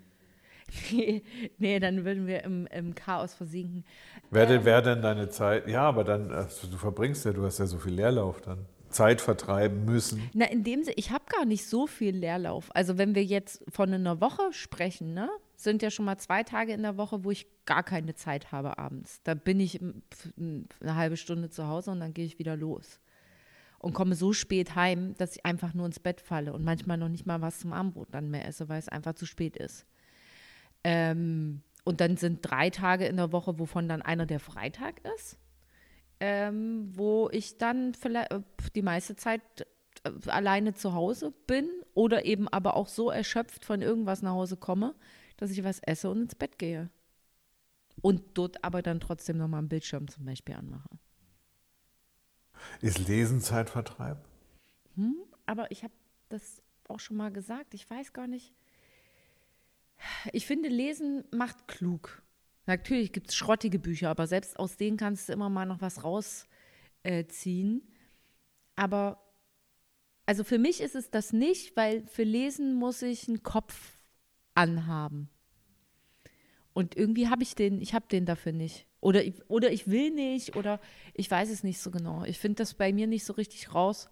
Nee, 0.93 1.25
nee, 1.59 1.81
dann 1.81 2.05
würden 2.05 2.29
wir 2.29 2.45
im, 2.45 2.69
im 2.69 2.95
Chaos 2.95 3.35
versinken. 3.35 3.85
Wäre 4.31 4.47
denn, 4.47 4.65
wär 4.65 4.83
denn 4.83 5.03
deine 5.03 5.29
Zeit, 5.29 5.67
ja, 5.67 5.83
aber 5.83 6.05
dann, 6.05 6.31
also 6.31 6.69
du 6.69 6.77
verbringst 6.77 7.25
ja, 7.25 7.33
du 7.33 7.45
hast 7.45 7.59
ja 7.59 7.67
so 7.67 7.79
viel 7.79 7.95
Leerlauf 7.95 8.41
dann. 8.41 8.67
Zeit 8.89 9.21
vertreiben 9.21 9.85
müssen. 9.85 10.31
Na, 10.33 10.47
in 10.47 10.65
dem 10.65 10.83
Sinne, 10.83 10.95
ich 10.97 11.11
habe 11.11 11.25
gar 11.29 11.45
nicht 11.45 11.67
so 11.67 11.87
viel 11.87 12.15
Leerlauf. 12.17 12.71
Also 12.75 12.99
wenn 12.99 13.15
wir 13.15 13.25
jetzt 13.25 13.65
von 13.69 13.93
einer 13.93 14.21
Woche 14.21 14.53
sprechen, 14.53 15.15
ne, 15.15 15.29
sind 15.63 15.83
ja 15.83 15.91
schon 15.91 16.05
mal 16.05 16.19
zwei 16.19 16.43
Tage 16.43 16.73
in 16.73 16.83
der 16.83 16.97
Woche, 16.97 17.25
wo 17.25 17.31
ich 17.31 17.47
gar 17.67 17.83
keine 17.83 18.15
Zeit 18.15 18.53
habe 18.53 18.79
abends. 18.79 19.23
Da 19.25 19.35
bin 19.35 19.61
ich 19.61 19.81
eine 19.81 20.95
halbe 20.97 21.17
Stunde 21.17 21.51
zu 21.51 21.67
Hause 21.67 21.91
und 21.91 22.01
dann 22.01 22.15
gehe 22.15 22.25
ich 22.25 22.39
wieder 22.39 22.57
los. 22.57 23.01
Und 23.79 23.95
komme 23.95 24.15
so 24.15 24.33
spät 24.33 24.75
heim, 24.75 25.15
dass 25.17 25.37
ich 25.37 25.47
einfach 25.47 25.73
nur 25.73 25.87
ins 25.87 26.01
Bett 26.01 26.21
falle 26.21 26.53
und 26.53 26.65
manchmal 26.65 26.99
noch 26.99 27.09
nicht 27.09 27.25
mal 27.25 27.41
was 27.41 27.61
zum 27.61 27.73
Abendbrot 27.73 28.09
dann 28.13 28.31
mehr 28.31 28.47
esse, 28.47 28.69
weil 28.69 28.79
es 28.79 28.89
einfach 28.89 29.15
zu 29.15 29.25
spät 29.25 29.57
ist. 29.57 29.87
Ähm, 30.85 31.63
und 31.85 32.03
dann 32.03 32.19
sind 32.19 32.41
drei 32.43 32.69
Tage 32.69 33.07
in 33.07 33.17
der 33.17 33.33
Woche, 33.33 33.59
wovon 33.59 33.89
dann 33.89 34.03
einer 34.03 34.27
der 34.27 34.41
Freitag 34.41 35.01
ist 35.17 35.39
ähm, 36.21 36.91
wo 36.95 37.31
ich 37.33 37.57
dann 37.57 37.95
vielleicht 37.95 38.31
äh, 38.31 38.41
die 38.75 38.83
meiste 38.83 39.17
Zeit 39.17 39.41
äh, 40.05 40.31
alleine 40.31 40.75
zu 40.75 40.95
Hause 40.95 41.33
bin 41.47 41.69
oder 41.95 42.27
eben 42.27 42.47
aber 42.47 42.77
auch 42.77 42.89
so 42.89 43.11
erschöpft 43.11 43.65
von 43.65 43.81
irgendwas 43.81 44.23
nach 44.23 44.33
Hause 44.33 44.59
komme, 44.59 44.95
dass 45.41 45.51
ich 45.51 45.65
was 45.65 45.81
esse 45.81 46.11
und 46.11 46.23
ins 46.23 46.35
Bett 46.35 46.59
gehe. 46.59 46.91
Und 48.03 48.23
dort 48.35 48.63
aber 48.63 48.83
dann 48.83 49.01
trotzdem 49.01 49.37
nochmal 49.37 49.59
einen 49.59 49.69
Bildschirm 49.69 50.09
zum 50.09 50.25
Beispiel 50.25 50.55
anmache. 50.55 50.89
Ist 52.81 53.09
Lesen 53.09 53.41
Zeitvertreib? 53.41 54.19
Aber 55.47 55.71
ich 55.71 55.83
habe 55.83 55.95
das 56.29 56.63
auch 56.89 57.01
schon 57.01 57.17
mal 57.17 57.33
gesagt. 57.33 57.75
Ich 57.75 57.89
weiß 57.89 58.13
gar 58.13 58.27
nicht. 58.27 58.55
Ich 60.33 60.47
finde, 60.47 60.69
Lesen 60.69 61.25
macht 61.31 61.69
klug. 61.69 62.23
Natürlich 62.67 63.13
gibt 63.13 63.31
es 63.31 63.35
schrottige 63.35 63.79
Bücher, 63.79 64.11
aber 64.11 64.27
selbst 64.27 64.59
aus 64.59 64.77
denen 64.77 64.97
kannst 64.97 65.29
du 65.29 65.33
immer 65.33 65.49
mal 65.49 65.67
noch 65.67 65.81
was 65.81 66.05
rausziehen. 66.05 67.83
Äh, 67.83 67.91
aber 68.77 69.23
also 70.27 70.45
für 70.45 70.59
mich 70.59 70.81
ist 70.81 70.95
es 70.95 71.11
das 71.11 71.33
nicht, 71.33 71.77
weil 71.77 72.07
für 72.07 72.23
Lesen 72.23 72.75
muss 72.75 73.03
ich 73.03 73.29
einen 73.29 73.43
Kopf 73.43 74.00
anhaben. 74.61 75.31
Und 76.75 76.97
irgendwie 76.97 77.29
habe 77.29 77.43
ich 77.43 77.55
den, 77.55 77.81
ich 77.81 77.95
habe 77.95 78.07
den 78.09 78.27
dafür 78.27 78.53
nicht. 78.53 78.87
Oder 79.01 79.25
ich, 79.25 79.35
oder 79.49 79.73
ich 79.73 79.89
will 79.89 80.11
nicht, 80.11 80.57
oder 80.57 80.81
ich 81.15 81.31
weiß 81.31 81.51
es 81.51 81.65
nicht 81.65 81.81
so 81.81 81.91
genau. 81.91 82.25
Ich 82.25 82.39
finde 82.39 82.57
das 82.57 82.75
bei 82.75 82.93
mir 82.93 83.07
nicht 83.07 83.25
so 83.25 83.33
richtig 83.33 83.75
raus. 83.75 84.11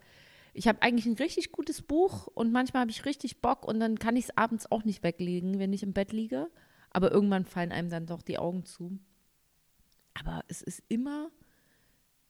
Ich 0.53 0.67
habe 0.67 0.81
eigentlich 0.81 1.05
ein 1.05 1.13
richtig 1.13 1.51
gutes 1.51 1.83
Buch 1.83 2.27
und 2.27 2.51
manchmal 2.51 2.81
habe 2.81 2.91
ich 2.91 3.05
richtig 3.05 3.41
Bock 3.41 3.65
und 3.65 3.79
dann 3.79 3.99
kann 3.99 4.15
ich 4.15 4.25
es 4.25 4.37
abends 4.37 4.69
auch 4.71 4.83
nicht 4.83 5.03
weglegen, 5.03 5.59
wenn 5.59 5.71
ich 5.71 5.83
im 5.83 5.93
Bett 5.93 6.11
liege. 6.11 6.49
Aber 6.89 7.11
irgendwann 7.11 7.45
fallen 7.45 7.71
einem 7.71 7.89
dann 7.89 8.07
doch 8.07 8.23
die 8.23 8.39
Augen 8.39 8.65
zu. 8.65 8.97
Aber 10.15 10.43
es 10.47 10.63
ist 10.63 10.81
immer 10.89 11.29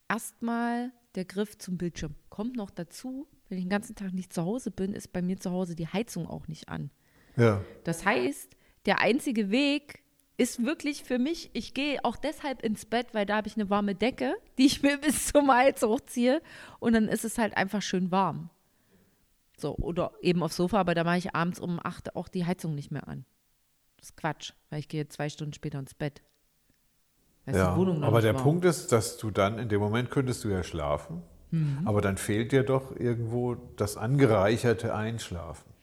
erstmal 0.09 0.91
der 1.15 1.23
Griff 1.23 1.57
zum 1.57 1.77
Bildschirm. 1.77 2.13
Kommt 2.29 2.57
noch 2.57 2.69
dazu, 2.69 3.27
wenn 3.47 3.57
ich 3.57 3.63
den 3.63 3.69
ganzen 3.69 3.95
Tag 3.95 4.13
nicht 4.13 4.33
zu 4.33 4.43
Hause 4.43 4.69
bin, 4.69 4.93
ist 4.93 5.13
bei 5.13 5.21
mir 5.21 5.39
zu 5.39 5.51
Hause 5.51 5.75
die 5.75 5.87
Heizung 5.87 6.27
auch 6.27 6.49
nicht 6.49 6.67
an. 6.67 6.91
Ja. 7.35 7.61
Das 7.83 8.05
heißt, 8.05 8.49
der 8.85 9.01
einzige 9.01 9.49
Weg 9.51 10.03
ist 10.37 10.63
wirklich 10.65 11.03
für 11.03 11.19
mich, 11.19 11.49
ich 11.53 11.73
gehe 11.73 12.03
auch 12.05 12.15
deshalb 12.15 12.61
ins 12.63 12.85
Bett, 12.85 13.07
weil 13.13 13.25
da 13.25 13.37
habe 13.37 13.47
ich 13.47 13.55
eine 13.55 13.69
warme 13.69 13.93
Decke, 13.95 14.35
die 14.57 14.65
ich 14.65 14.81
mir 14.83 14.97
bis 14.97 15.27
zum 15.27 15.51
Hals 15.51 15.81
hochziehe 15.81 16.41
und 16.79 16.93
dann 16.93 17.07
ist 17.07 17.25
es 17.25 17.37
halt 17.37 17.57
einfach 17.57 17.81
schön 17.81 18.11
warm. 18.11 18.49
So, 19.57 19.75
oder 19.75 20.13
eben 20.21 20.41
aufs 20.41 20.55
Sofa, 20.55 20.79
aber 20.79 20.95
da 20.95 21.03
mache 21.03 21.17
ich 21.17 21.35
abends 21.35 21.59
um 21.59 21.79
8 21.83 22.15
auch 22.15 22.29
die 22.29 22.45
Heizung 22.45 22.75
nicht 22.75 22.91
mehr 22.91 23.07
an. 23.09 23.25
Das 23.97 24.11
ist 24.11 24.15
Quatsch, 24.17 24.53
weil 24.69 24.79
ich 24.79 24.87
gehe 24.87 25.09
zwei 25.09 25.27
Stunden 25.27 25.53
später 25.53 25.77
ins 25.79 25.93
Bett. 25.93 26.21
Ja. 27.45 27.73
Aber 27.73 28.21
der 28.21 28.35
warm. 28.35 28.43
Punkt 28.43 28.65
ist, 28.65 28.91
dass 28.91 29.17
du 29.17 29.31
dann, 29.31 29.57
in 29.59 29.67
dem 29.69 29.81
Moment 29.81 30.11
könntest 30.11 30.43
du 30.43 30.49
ja 30.49 30.63
schlafen, 30.63 31.23
Mhm. 31.51 31.81
aber 31.85 31.99
dann 31.99 32.17
fehlt 32.17 32.51
dir 32.51 32.61
doch 32.63 32.95
irgendwo 32.95 33.55
das 33.55 33.97
angereicherte 33.97 34.93
Einschlafen. 34.93 35.73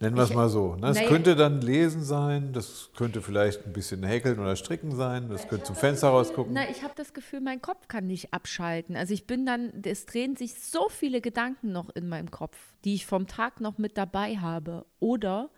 Nennen 0.00 0.16
wir 0.16 0.22
es 0.22 0.32
mal 0.32 0.48
so. 0.48 0.76
Ne? 0.76 0.88
Es 0.88 1.08
könnte 1.08 1.36
dann 1.36 1.60
Lesen 1.60 2.02
sein, 2.02 2.54
das 2.54 2.88
könnte 2.96 3.20
vielleicht 3.20 3.66
ein 3.66 3.74
bisschen 3.74 4.02
häkeln 4.02 4.38
oder 4.38 4.56
stricken 4.56 4.96
sein, 4.96 5.28
das 5.28 5.46
könnte 5.46 5.66
zum 5.66 5.76
Fenster 5.76 6.08
rausgucken. 6.08 6.54
Na, 6.54 6.70
ich 6.70 6.82
habe 6.82 6.94
das 6.96 7.12
Gefühl, 7.12 7.42
mein 7.42 7.60
Kopf 7.60 7.86
kann 7.86 8.06
nicht 8.06 8.32
abschalten. 8.32 8.96
Also 8.96 9.12
ich 9.12 9.26
bin 9.26 9.44
dann, 9.44 9.82
es 9.84 10.06
drehen 10.06 10.36
sich 10.36 10.54
so 10.54 10.88
viele 10.88 11.20
Gedanken 11.20 11.72
noch 11.72 11.90
in 11.90 12.08
meinem 12.08 12.30
Kopf, 12.30 12.56
die 12.86 12.94
ich 12.94 13.04
vom 13.04 13.26
Tag 13.26 13.60
noch 13.60 13.76
mit 13.76 13.98
dabei 13.98 14.38
habe. 14.38 14.86
Oder 15.00 15.50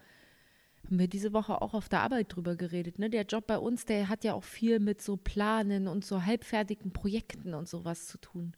haben 0.84 0.98
wir 0.98 1.06
diese 1.06 1.32
Woche 1.32 1.62
auch 1.62 1.72
auf 1.72 1.88
der 1.88 2.00
Arbeit 2.00 2.34
drüber 2.34 2.56
geredet. 2.56 2.98
Ne? 2.98 3.10
Der 3.10 3.22
Job 3.22 3.46
bei 3.46 3.58
uns, 3.58 3.84
der 3.84 4.08
hat 4.08 4.24
ja 4.24 4.34
auch 4.34 4.42
viel 4.42 4.80
mit 4.80 5.00
so 5.00 5.16
Planen 5.16 5.86
und 5.86 6.04
so 6.04 6.24
halbfertigen 6.24 6.92
Projekten 6.92 7.54
und 7.54 7.68
sowas 7.68 8.08
zu 8.08 8.18
tun. 8.18 8.56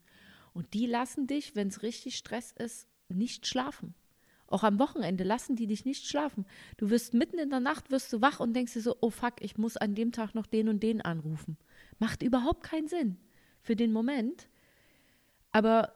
Und 0.55 0.73
die 0.73 0.87
lassen 0.87 1.27
dich, 1.27 1.55
wenn 1.57 1.69
es 1.69 1.83
richtig 1.83 2.17
Stress 2.17 2.53
ist, 2.53 2.89
nicht 3.09 3.47
schlafen. 3.47 3.95
Auch 4.55 4.63
am 4.63 4.79
Wochenende 4.79 5.25
lassen 5.25 5.57
die 5.57 5.67
dich 5.67 5.85
nicht 5.85 6.07
schlafen. 6.07 6.47
Du 6.77 6.89
wirst 6.89 7.13
mitten 7.13 7.39
in 7.39 7.51
der 7.51 7.59
Nacht 7.59 7.91
wirst 7.91 8.13
du 8.13 8.21
wach 8.21 8.39
und 8.39 8.55
denkst 8.55 8.75
dir 8.75 8.83
so, 8.83 8.97
oh 9.01 9.11
fuck, 9.11 9.35
ich 9.41 9.59
muss 9.59 9.77
an 9.77 9.97
dem 9.97 10.13
Tag 10.13 10.37
noch 10.37 10.47
den 10.47 10.69
und 10.69 10.81
den 10.81 11.01
anrufen. 11.01 11.57
Macht 11.99 12.23
überhaupt 12.23 12.63
keinen 12.63 12.87
Sinn 12.87 13.17
für 13.63 13.75
den 13.75 13.93
Moment. 13.93 14.47
Aber 15.51 15.93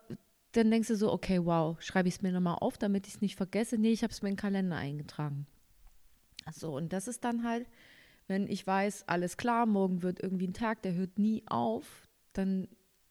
dann 0.51 0.73
denkst 0.73 0.88
du 0.88 0.97
so, 0.97 1.12
okay, 1.12 1.38
wow, 1.44 1.81
schreibe 1.81 2.09
ich 2.09 2.16
es 2.16 2.23
mir 2.23 2.33
nochmal 2.33 2.57
auf, 2.61 2.77
damit 2.79 3.07
ich 3.07 3.14
es 3.14 3.21
nicht 3.21 3.37
vergesse. 3.37 3.79
Nee, 3.79 3.92
ich 3.92 4.03
habe 4.03 4.12
es 4.12 4.23
mir 4.23 4.31
in 4.31 4.35
den 4.35 4.40
Kalender 4.40 4.75
eingetragen. 4.75 5.47
So, 6.53 6.75
und 6.75 6.92
das 6.92 7.07
ist 7.07 7.23
dann 7.23 7.44
halt, 7.44 7.68
wenn 8.27 8.49
ich 8.49 8.66
weiß, 8.66 9.07
alles 9.07 9.37
klar, 9.37 9.66
morgen 9.66 10.03
wird 10.03 10.21
irgendwie 10.21 10.49
ein 10.49 10.53
Tag, 10.53 10.83
der 10.83 10.94
hört 10.94 11.16
nie 11.16 11.44
auf, 11.47 12.09
dann 12.33 12.66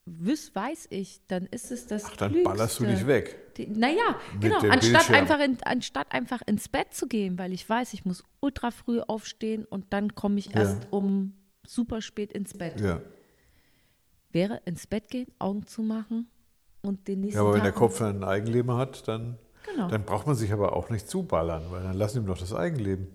wüs, 0.07 0.55
weiß 0.55 0.87
ich, 0.91 1.21
dann 1.27 1.45
ist 1.47 1.71
es 1.71 1.85
das 1.87 2.05
Ach, 2.05 2.15
dann 2.17 2.31
Klügste. 2.31 2.49
ballerst 2.49 2.79
du 2.79 2.85
dich 2.85 3.05
weg. 3.05 3.55
Die, 3.57 3.67
naja, 3.67 4.15
Mit 4.33 4.41
genau, 4.43 4.57
anstatt 4.59 4.81
Bildschirm. 4.81 5.15
einfach, 5.15 5.39
in, 5.39 5.57
anstatt 5.63 6.11
einfach 6.11 6.41
ins 6.45 6.69
Bett 6.69 6.93
zu 6.93 7.07
gehen, 7.07 7.37
weil 7.37 7.51
ich 7.53 7.67
weiß, 7.67 7.93
ich 7.93 8.05
muss 8.05 8.23
ultra 8.39 8.71
früh 8.71 8.99
aufstehen 9.01 9.65
und 9.65 9.91
dann 9.91 10.15
komme 10.15 10.39
ich 10.39 10.47
Ja. 10.47 10.61
erst 10.61 10.87
um 10.91 11.33
super 11.65 12.01
spät 12.01 12.31
ins 12.31 12.53
Bett. 12.53 12.79
Ja. 12.79 13.01
Wäre 14.31 14.61
ins 14.65 14.87
Bett 14.87 15.09
gehen, 15.09 15.27
Augen 15.39 15.65
zu 15.67 15.81
machen 15.81 16.27
und 16.81 17.07
den 17.07 17.21
nächsten 17.21 17.37
ja, 17.37 17.41
aber 17.41 17.53
wenn 17.53 17.61
Tag 17.61 17.73
der 17.73 17.79
Kopf 17.79 18.01
ein 18.01 18.23
Eigenleben 18.23 18.73
hat, 18.73 19.07
dann, 19.07 19.37
Genau. 19.73 19.87
dann 19.89 20.03
braucht 20.05 20.27
man 20.27 20.35
sich 20.35 20.53
aber 20.53 20.73
auch 20.73 20.89
nicht 20.89 21.09
zuballern, 21.09 21.63
weil 21.71 21.83
dann 21.83 21.95
lassen 21.95 22.19
ihm 22.19 22.25
doch 22.27 22.37
das 22.37 22.53
Eigenleben. 22.53 23.07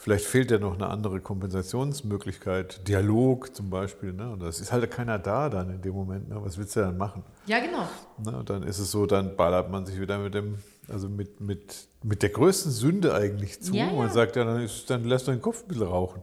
Vielleicht 0.00 0.26
fehlt 0.26 0.52
ja 0.52 0.60
noch 0.60 0.74
eine 0.74 0.86
andere 0.86 1.20
Kompensationsmöglichkeit, 1.20 2.86
Dialog 2.86 3.52
zum 3.52 3.68
Beispiel. 3.68 4.12
Ne? 4.12 4.30
Und 4.30 4.40
das 4.40 4.60
ist 4.60 4.70
halt 4.70 4.88
keiner 4.92 5.18
da 5.18 5.48
dann 5.48 5.70
in 5.70 5.82
dem 5.82 5.92
Moment. 5.92 6.28
Ne? 6.28 6.36
Was 6.40 6.56
willst 6.56 6.76
du 6.76 6.80
dann 6.80 6.96
machen? 6.96 7.24
Ja, 7.46 7.58
genau. 7.58 7.88
Ne? 8.24 8.38
Und 8.38 8.48
dann 8.48 8.62
ist 8.62 8.78
es 8.78 8.92
so, 8.92 9.06
dann 9.06 9.34
ballert 9.34 9.72
man 9.72 9.86
sich 9.86 10.00
wieder 10.00 10.18
mit 10.18 10.34
dem, 10.34 10.58
also 10.86 11.08
mit, 11.08 11.40
mit, 11.40 11.88
mit 12.04 12.22
der 12.22 12.30
größten 12.30 12.70
Sünde 12.70 13.12
eigentlich 13.12 13.60
zu. 13.60 13.74
Ja, 13.74 13.86
ja. 13.86 13.92
Man 13.92 14.12
sagt 14.12 14.36
ja, 14.36 14.44
dann, 14.44 14.62
ist, 14.62 14.88
dann 14.88 15.02
lässt 15.02 15.26
du 15.26 15.32
den 15.32 15.42
Kopf 15.42 15.64
ein 15.64 15.68
bisschen 15.68 15.88
rauchen. 15.88 16.22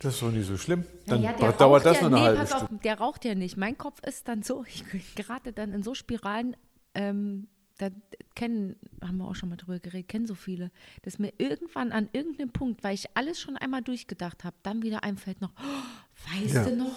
Das 0.00 0.14
ist 0.14 0.22
doch 0.22 0.32
nicht 0.32 0.48
so 0.48 0.56
schlimm. 0.56 0.84
Dann 1.06 1.22
ja, 1.22 1.32
der 1.32 1.52
dauert 1.52 1.86
das 1.86 2.00
ja, 2.00 2.08
nur 2.08 2.18
eine 2.18 2.32
nee, 2.32 2.38
halbe 2.38 2.46
Stunde. 2.48 2.74
Auf, 2.74 2.80
der 2.82 2.98
raucht 2.98 3.24
ja 3.24 3.36
nicht. 3.36 3.56
Mein 3.56 3.78
Kopf 3.78 4.00
ist 4.04 4.26
dann 4.26 4.42
so, 4.42 4.64
ich 4.92 5.14
gerate 5.14 5.52
dann 5.52 5.72
in 5.72 5.84
so 5.84 5.94
Spiralen, 5.94 6.56
ähm, 6.94 7.46
da 7.80 7.90
kennen, 8.34 8.76
haben 9.02 9.18
wir 9.18 9.28
auch 9.28 9.34
schon 9.34 9.48
mal 9.48 9.56
drüber 9.56 9.78
geredet, 9.78 10.08
kennen 10.08 10.26
so 10.26 10.34
viele, 10.34 10.70
dass 11.02 11.18
mir 11.18 11.32
irgendwann 11.38 11.92
an 11.92 12.08
irgendeinem 12.12 12.50
Punkt, 12.50 12.84
weil 12.84 12.94
ich 12.94 13.06
alles 13.16 13.40
schon 13.40 13.56
einmal 13.56 13.82
durchgedacht 13.82 14.44
habe, 14.44 14.56
dann 14.62 14.82
wieder 14.82 15.02
einfällt 15.04 15.40
noch, 15.40 15.52
oh, 15.58 16.40
weißt 16.40 16.54
Ja. 16.54 16.64
du 16.64 16.76
noch, 16.76 16.96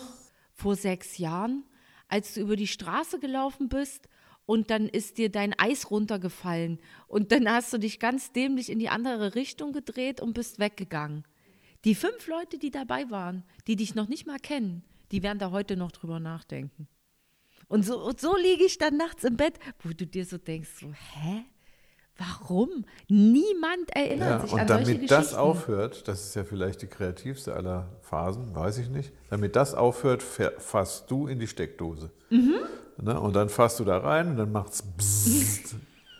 vor 0.53 0.75
sechs 0.75 1.17
Jahren, 1.17 1.63
als 2.07 2.33
du 2.35 2.41
über 2.41 2.55
die 2.55 2.67
Straße 2.67 3.19
gelaufen 3.19 3.69
bist 3.69 4.07
und 4.45 4.69
dann 4.69 4.87
ist 4.87 5.17
dir 5.17 5.29
dein 5.31 5.57
Eis 5.57 5.89
runtergefallen 5.89 6.79
und 7.07 7.31
dann 7.31 7.49
hast 7.49 7.71
du 7.73 7.77
dich 7.77 7.99
ganz 7.99 8.31
dämlich 8.33 8.69
in 8.69 8.79
die 8.79 8.89
andere 8.89 9.35
Richtung 9.35 9.71
gedreht 9.73 10.21
und 10.21 10.33
bist 10.33 10.59
weggegangen. 10.59 11.23
Die 11.85 11.95
fünf 11.95 12.27
Leute, 12.27 12.57
die 12.57 12.71
dabei 12.71 13.09
waren, 13.09 13.43
die 13.67 13.75
dich 13.75 13.95
noch 13.95 14.07
nicht 14.07 14.27
mal 14.27 14.39
kennen, 14.39 14.83
die 15.11 15.23
werden 15.23 15.39
da 15.39 15.51
heute 15.51 15.75
noch 15.75 15.91
drüber 15.91 16.19
nachdenken. 16.19 16.87
Und 17.73 17.83
so, 17.83 17.99
und 17.99 18.21
so 18.21 18.35
liege 18.37 18.63
ich 18.65 18.77
dann 18.77 18.97
nachts 18.97 19.23
im 19.23 19.35
Bett, 19.35 19.55
wo 19.83 19.89
du 19.89 20.05
dir 20.05 20.25
so 20.25 20.37
denkst, 20.37 20.69
so, 20.79 20.87
hä? 20.87 21.43
Warum? 22.19 22.85
Niemand 23.07 23.89
erinnert 23.95 24.29
Ja, 24.29 24.39
sich 24.41 24.53
und 24.53 24.59
an 24.59 24.67
solche 24.67 24.83
damit 24.83 25.01
Geschichten. 25.01 25.15
das 25.15 25.33
aufhört, 25.33 26.07
das 26.07 26.25
ist 26.27 26.35
ja 26.35 26.43
vielleicht 26.43 26.83
die 26.83 26.87
kreativste 26.87 27.55
aller 27.55 27.87
Phasen, 28.03 28.53
weiß 28.53 28.77
ich 28.77 28.89
nicht. 28.89 29.11
Damit 29.31 29.55
das 29.55 29.73
aufhört, 29.73 30.21
fa- 30.21 30.51
fasst 30.59 31.09
du 31.09 31.25
in 31.25 31.39
die 31.39 31.47
Steckdose. 31.47 32.11
Mhm. 32.29 32.57
Ne? 33.01 33.19
Und 33.19 33.35
dann 33.35 33.49
fasst 33.49 33.79
du 33.79 33.83
da 33.85 33.97
rein 33.97 34.27
und 34.29 34.37
dann 34.37 34.51
macht's 34.51 34.83
bzzzt. 34.83 35.75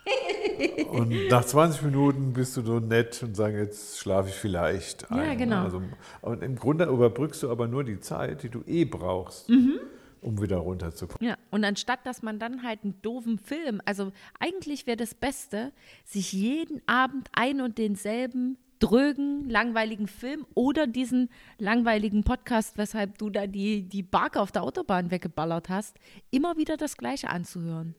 und 0.90 1.14
nach 1.30 1.46
20 1.46 1.84
Minuten 1.84 2.34
bist 2.34 2.58
du 2.58 2.64
so 2.64 2.80
nett 2.80 3.22
und 3.22 3.36
sagst, 3.36 3.58
jetzt 3.58 4.00
schlafe 4.00 4.30
ich 4.30 4.36
vielleicht 4.36 5.12
ein. 5.12 5.18
Ja, 5.24 5.34
genau. 5.36 5.64
Also, 5.66 5.82
und 6.22 6.42
im 6.42 6.56
Grunde 6.56 6.86
überbrückst 6.86 7.44
du 7.44 7.52
aber 7.52 7.68
nur 7.68 7.84
die 7.84 8.00
Zeit, 8.00 8.42
die 8.42 8.50
du 8.50 8.64
eh 8.66 8.86
brauchst, 8.86 9.48
Mhm. 9.50 9.80
Um 10.24 10.42
wieder 10.42 10.58
runterzukommen. 10.58 11.28
Ja, 11.28 11.38
und 11.52 11.64
anstatt, 11.64 12.06
dass 12.06 12.22
man 12.22 12.40
dann 12.40 12.64
halt 12.64 12.84
einen 12.84 13.02
doofen 13.02 13.38
Film, 13.38 13.82
also 13.86 14.12
eigentlich 14.40 14.88
wäre 14.88 14.98
das 14.98 15.14
Beste, 15.14 15.72
sich 16.06 16.34
jeden 16.34 16.82
Abend 16.88 17.30
ein 17.34 17.62
und 17.62 17.78
denselben 17.78 18.58
drögen, 18.80 19.50
langweiligen 19.50 20.08
Film 20.08 20.46
oder 20.56 20.88
diesen 20.88 21.30
langweiligen 21.58 22.24
Podcast, 22.24 22.78
weshalb 22.78 23.18
du 23.18 23.30
da 23.30 23.48
die, 23.48 23.88
die 23.88 24.04
Barke 24.04 24.42
auf 24.42 24.52
der 24.52 24.64
Autobahn 24.64 25.10
weggeballert 25.10 25.70
hast, 25.70 25.98
immer 26.32 26.58
wieder 26.58 26.76
das 26.76 26.98
Gleiche 26.98 27.30
anzuhören. 27.30 27.96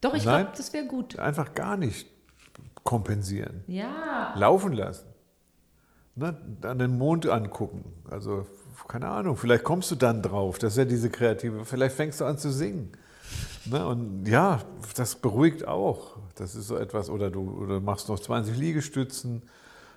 Doch, 0.00 0.14
ich 0.14 0.22
glaube, 0.22 0.52
das 0.56 0.72
wäre 0.72 0.86
gut. 0.86 1.18
Einfach 1.18 1.54
gar 1.54 1.76
nicht 1.76 2.06
kompensieren. 2.84 3.64
Ja. 3.66 4.34
laufen 4.36 4.72
lassen. 4.72 5.08
Ne? 6.14 6.36
Dann 6.60 6.78
den 6.78 6.98
Mond 6.98 7.26
angucken. 7.26 7.84
Also, 8.10 8.46
keine 8.86 9.08
Ahnung, 9.08 9.36
vielleicht 9.36 9.64
kommst 9.64 9.90
du 9.90 9.94
dann 9.96 10.22
drauf. 10.22 10.58
Das 10.58 10.72
ist 10.74 10.78
ja 10.78 10.84
diese 10.84 11.10
kreative, 11.10 11.64
vielleicht 11.64 11.96
fängst 11.96 12.20
du 12.20 12.24
an 12.24 12.38
zu 12.38 12.50
singen. 12.52 12.92
Ne? 13.66 13.86
Und 13.86 14.26
ja, 14.26 14.60
das 14.96 15.16
beruhigt 15.16 15.66
auch. 15.66 16.16
Das 16.36 16.54
ist 16.54 16.68
so 16.68 16.76
etwas, 16.76 17.10
oder 17.10 17.30
du, 17.30 17.50
oder 17.62 17.80
machst 17.80 18.08
noch 18.08 18.18
20 18.20 18.56
Liegestützen. 18.56 19.42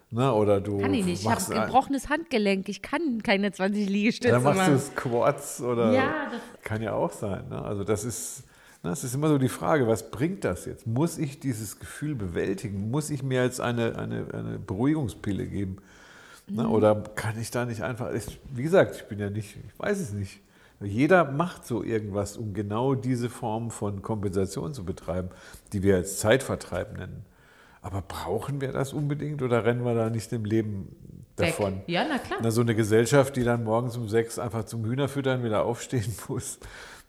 Ne? 0.09 0.33
Oder 0.33 0.59
du 0.59 0.79
Kann 0.79 0.93
ich 0.93 1.05
nicht. 1.05 1.21
Ich 1.21 1.29
habe 1.29 1.41
gebrochenes 1.53 2.09
Handgelenk. 2.09 2.67
Ich 2.67 2.81
kann 2.81 3.21
keine 3.23 3.51
20 3.51 3.87
Liegestütze 3.87 4.33
dann 4.33 4.43
machst 4.43 4.67
du 4.67 4.71
machen. 4.71 4.79
Squats 4.79 5.61
oder 5.61 5.91
Ja, 5.93 6.13
das- 6.31 6.63
kann 6.63 6.81
ja 6.81 6.93
auch 6.93 7.11
sein. 7.13 7.47
Ne? 7.49 7.61
Also 7.61 7.83
das 7.85 8.03
ist, 8.03 8.43
ne, 8.83 8.89
das 8.89 9.03
ist 9.05 9.15
immer 9.15 9.29
so 9.29 9.37
die 9.37 9.47
Frage, 9.47 9.87
was 9.87 10.11
bringt 10.11 10.43
das 10.43 10.65
jetzt? 10.65 10.85
Muss 10.85 11.17
ich 11.17 11.39
dieses 11.39 11.79
Gefühl 11.79 12.15
bewältigen? 12.15 12.91
Muss 12.91 13.09
ich 13.09 13.23
mir 13.23 13.43
jetzt 13.43 13.61
eine, 13.61 13.97
eine, 13.97 14.25
eine 14.33 14.59
Beruhigungspille 14.59 15.45
geben? 15.47 15.77
Ne? 16.51 16.63
Mhm. 16.63 16.71
Oder 16.71 16.95
kann 17.15 17.39
ich 17.39 17.51
da 17.51 17.65
nicht 17.65 17.81
einfach, 17.81 18.13
ich, 18.13 18.39
wie 18.53 18.63
gesagt, 18.63 18.95
ich 18.95 19.03
bin 19.05 19.19
ja 19.19 19.29
nicht, 19.29 19.55
ich 19.55 19.79
weiß 19.79 19.99
es 19.99 20.13
nicht. 20.13 20.41
Jeder 20.81 21.25
macht 21.25 21.65
so 21.65 21.83
irgendwas, 21.83 22.37
um 22.37 22.53
genau 22.53 22.95
diese 22.95 23.29
Form 23.29 23.69
von 23.69 24.01
Kompensation 24.01 24.73
zu 24.73 24.83
betreiben, 24.83 25.29
die 25.73 25.83
wir 25.83 25.95
als 25.95 26.17
Zeitvertreib 26.17 26.97
nennen. 26.97 27.23
Aber 27.83 28.01
brauchen 28.01 28.61
wir 28.61 28.71
das 28.71 28.91
unbedingt 28.91 29.41
oder 29.41 29.63
rennen 29.63 29.85
wir 29.85 29.93
da 29.93 30.09
nicht 30.09 30.31
dem 30.31 30.43
Leben 30.43 30.95
Weg. 31.37 31.49
davon? 31.49 31.81
Ja, 31.85 32.05
na 32.07 32.17
klar. 32.17 32.39
Na, 32.41 32.51
so 32.51 32.61
eine 32.61 32.75
Gesellschaft, 32.75 33.35
die 33.35 33.43
dann 33.43 33.63
morgens 33.63 33.95
um 33.95 34.09
sechs 34.09 34.39
einfach 34.39 34.65
zum 34.65 34.83
Hühnerfüttern 34.85 35.43
wieder 35.43 35.65
aufstehen 35.65 36.13
muss, 36.27 36.59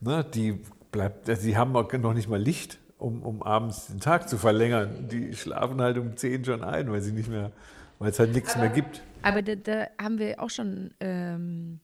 ne, 0.00 0.24
die 0.24 0.60
bleibt, 0.90 1.28
die 1.28 1.56
haben 1.56 1.72
noch 1.72 2.14
nicht 2.14 2.28
mal 2.28 2.40
Licht, 2.40 2.78
um, 2.98 3.22
um 3.22 3.42
abends 3.42 3.86
den 3.86 4.00
Tag 4.00 4.28
zu 4.28 4.36
verlängern. 4.36 5.08
Die 5.10 5.34
schlafen 5.34 5.80
halt 5.80 5.98
um 5.98 6.16
zehn 6.16 6.44
schon 6.44 6.62
ein, 6.62 6.92
weil 6.92 7.00
sie 7.00 7.12
nicht 7.12 7.28
mehr, 7.28 7.52
weil 8.02 8.10
es 8.10 8.18
halt 8.18 8.34
nichts 8.34 8.56
mehr 8.56 8.68
gibt. 8.68 9.00
Aber 9.22 9.42
da, 9.42 9.54
da 9.54 9.86
haben 10.00 10.18
wir 10.18 10.42
auch 10.42 10.50
schon, 10.50 10.92
ähm, 10.98 11.78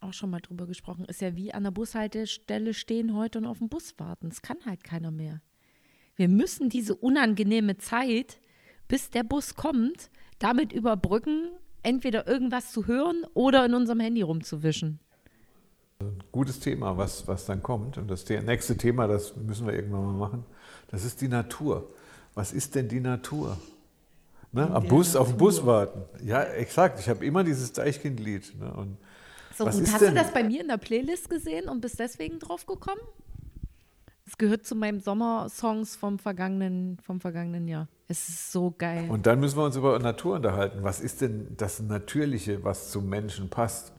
auch 0.00 0.12
schon 0.12 0.28
mal 0.28 0.40
drüber 0.40 0.66
gesprochen. 0.66 1.06
Ist 1.06 1.22
ja 1.22 1.34
wie 1.34 1.54
an 1.54 1.62
der 1.62 1.70
Bushaltestelle 1.70 2.74
stehen 2.74 3.16
heute 3.16 3.38
und 3.38 3.46
auf 3.46 3.58
den 3.58 3.70
Bus 3.70 3.94
warten. 3.96 4.28
Das 4.28 4.42
kann 4.42 4.58
halt 4.66 4.84
keiner 4.84 5.10
mehr. 5.10 5.40
Wir 6.14 6.28
müssen 6.28 6.68
diese 6.68 6.94
unangenehme 6.94 7.78
Zeit, 7.78 8.38
bis 8.86 9.08
der 9.08 9.22
Bus 9.22 9.54
kommt, 9.54 10.10
damit 10.38 10.74
überbrücken, 10.74 11.48
entweder 11.82 12.26
irgendwas 12.26 12.70
zu 12.70 12.86
hören 12.86 13.24
oder 13.32 13.64
in 13.64 13.72
unserem 13.72 14.00
Handy 14.00 14.20
rumzuwischen. 14.20 15.00
Gutes 16.32 16.60
Thema, 16.60 16.98
was, 16.98 17.26
was 17.26 17.46
dann 17.46 17.62
kommt. 17.62 17.96
Und 17.96 18.10
das 18.10 18.28
nächste 18.28 18.76
Thema, 18.76 19.06
das 19.06 19.36
müssen 19.36 19.66
wir 19.66 19.72
irgendwann 19.72 20.04
mal 20.04 20.12
machen, 20.12 20.44
das 20.88 21.02
ist 21.02 21.22
die 21.22 21.28
Natur. 21.28 21.88
Was 22.34 22.52
ist 22.52 22.74
denn 22.74 22.88
die 22.88 23.00
Natur? 23.00 23.56
Ne, 24.54 24.70
am 24.70 24.86
Bus, 24.86 25.16
auf 25.16 25.28
den 25.28 25.38
Bus 25.38 25.64
warten. 25.64 26.02
Ja, 26.26 26.42
exakt. 26.42 27.00
Ich 27.00 27.08
habe 27.08 27.24
immer 27.24 27.42
dieses 27.42 27.72
Deichkind-Lied. 27.72 28.58
Ne, 28.60 28.72
und 28.74 28.98
So, 29.56 29.66
ist 29.66 29.90
hast 29.92 30.00
denn- 30.02 30.14
du 30.14 30.20
das 30.20 30.30
bei 30.32 30.44
mir 30.44 30.60
in 30.60 30.68
der 30.68 30.76
Playlist 30.76 31.30
gesehen 31.30 31.68
und 31.70 31.80
bist 31.80 31.98
deswegen 31.98 32.38
drauf 32.38 32.66
gekommen? 32.66 33.00
Es 34.26 34.36
gehört 34.38 34.66
zu 34.66 34.74
meinen 34.76 35.00
Sommersongs 35.00 35.96
vom 35.96 36.18
vergangenen, 36.18 36.98
vom 37.02 37.20
vergangenen 37.20 37.66
Jahr. 37.66 37.88
Es 38.08 38.28
ist 38.28 38.52
so 38.52 38.74
geil. 38.76 39.08
Und 39.10 39.26
dann 39.26 39.40
müssen 39.40 39.56
wir 39.58 39.64
uns 39.64 39.76
über 39.76 39.98
Natur 39.98 40.36
unterhalten. 40.36 40.82
Was 40.82 41.00
ist 41.00 41.22
denn 41.22 41.48
das 41.56 41.80
Natürliche, 41.80 42.62
was 42.62 42.90
zum 42.90 43.08
Menschen 43.08 43.48
passt? 43.48 43.92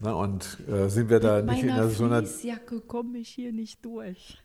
Na, 0.00 0.12
und 0.12 0.58
äh, 0.68 0.88
sind 0.88 1.08
wir 1.08 1.20
da 1.20 1.36
Mit 1.36 1.46
nicht 1.46 1.62
in 1.64 1.70
einer, 1.70 1.88
so 1.88 2.04
einer. 2.04 2.18
Fließjacke 2.22 2.80
komme 2.82 3.18
ich 3.18 3.30
hier 3.30 3.50
nicht 3.52 3.82
durch. 3.84 4.38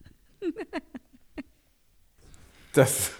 Das, 2.73 3.11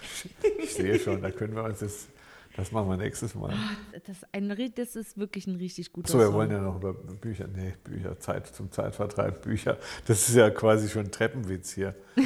ich 0.62 0.72
sehe 0.74 0.98
schon, 0.98 1.20
da 1.20 1.30
können 1.30 1.54
wir 1.54 1.64
uns 1.64 1.80
jetzt. 1.82 2.08
Das 2.56 2.70
machen 2.70 2.88
wir 2.90 2.98
nächstes 2.98 3.34
Mal. 3.34 3.54
Das, 3.92 4.16
ist 4.18 4.26
ein, 4.32 4.54
das 4.74 4.94
ist 4.96 5.16
wirklich 5.16 5.46
ein 5.46 5.56
richtig 5.56 5.92
guter 5.92 6.10
So, 6.12 6.18
wir 6.18 6.26
Song. 6.26 6.34
wollen 6.34 6.50
ja 6.50 6.60
noch 6.60 6.76
über 6.76 6.92
Bücher. 6.92 7.46
Nee, 7.48 7.74
Bücher, 7.82 8.18
Zeit 8.20 8.46
zum 8.48 8.70
Zeitvertreib, 8.70 9.42
Bücher. 9.42 9.78
Das 10.06 10.28
ist 10.28 10.34
ja 10.34 10.50
quasi 10.50 10.88
schon 10.88 11.06
ein 11.06 11.10
Treppenwitz 11.12 11.72
hier. 11.72 11.94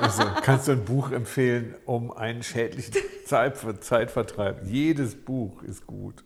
Also, 0.00 0.22
kannst 0.42 0.68
du 0.68 0.72
ein 0.72 0.84
Buch 0.84 1.10
empfehlen, 1.10 1.74
um 1.86 2.12
einen 2.12 2.42
schädlichen 2.42 2.94
Zeit, 3.26 3.58
Zeitvertreib? 3.82 4.64
Jedes 4.64 5.14
Buch 5.14 5.62
ist 5.62 5.86
gut. 5.86 6.24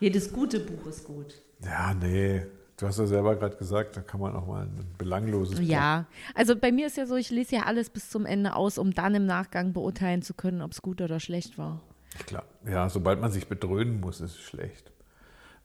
Jedes 0.00 0.32
gute 0.32 0.60
Buch 0.60 0.86
ist 0.86 1.04
gut. 1.04 1.34
Ja, 1.64 1.94
nee. 1.94 2.42
Du 2.76 2.86
hast 2.86 2.98
ja 2.98 3.06
selber 3.06 3.34
gerade 3.36 3.56
gesagt, 3.56 3.96
da 3.96 4.00
kann 4.02 4.20
man 4.20 4.36
auch 4.36 4.46
mal 4.46 4.62
ein 4.62 4.86
belangloses 4.98 5.58
Buch. 5.58 5.66
Ja, 5.66 6.06
also 6.34 6.54
bei 6.54 6.70
mir 6.70 6.86
ist 6.86 6.96
ja 6.96 7.06
so, 7.06 7.16
ich 7.16 7.30
lese 7.30 7.56
ja 7.56 7.62
alles 7.62 7.90
bis 7.90 8.08
zum 8.10 8.24
Ende 8.24 8.54
aus, 8.54 8.78
um 8.78 8.92
dann 8.92 9.14
im 9.16 9.26
Nachgang 9.26 9.72
beurteilen 9.72 10.22
zu 10.22 10.34
können, 10.34 10.62
ob 10.62 10.72
es 10.72 10.82
gut 10.82 11.00
oder 11.00 11.18
schlecht 11.18 11.58
war. 11.58 11.80
Klar. 12.28 12.44
Ja, 12.66 12.88
sobald 12.88 13.20
man 13.20 13.30
sich 13.32 13.48
bedröhnen 13.48 14.00
muss, 14.00 14.20
ist 14.20 14.32
es 14.36 14.40
schlecht. 14.40 14.92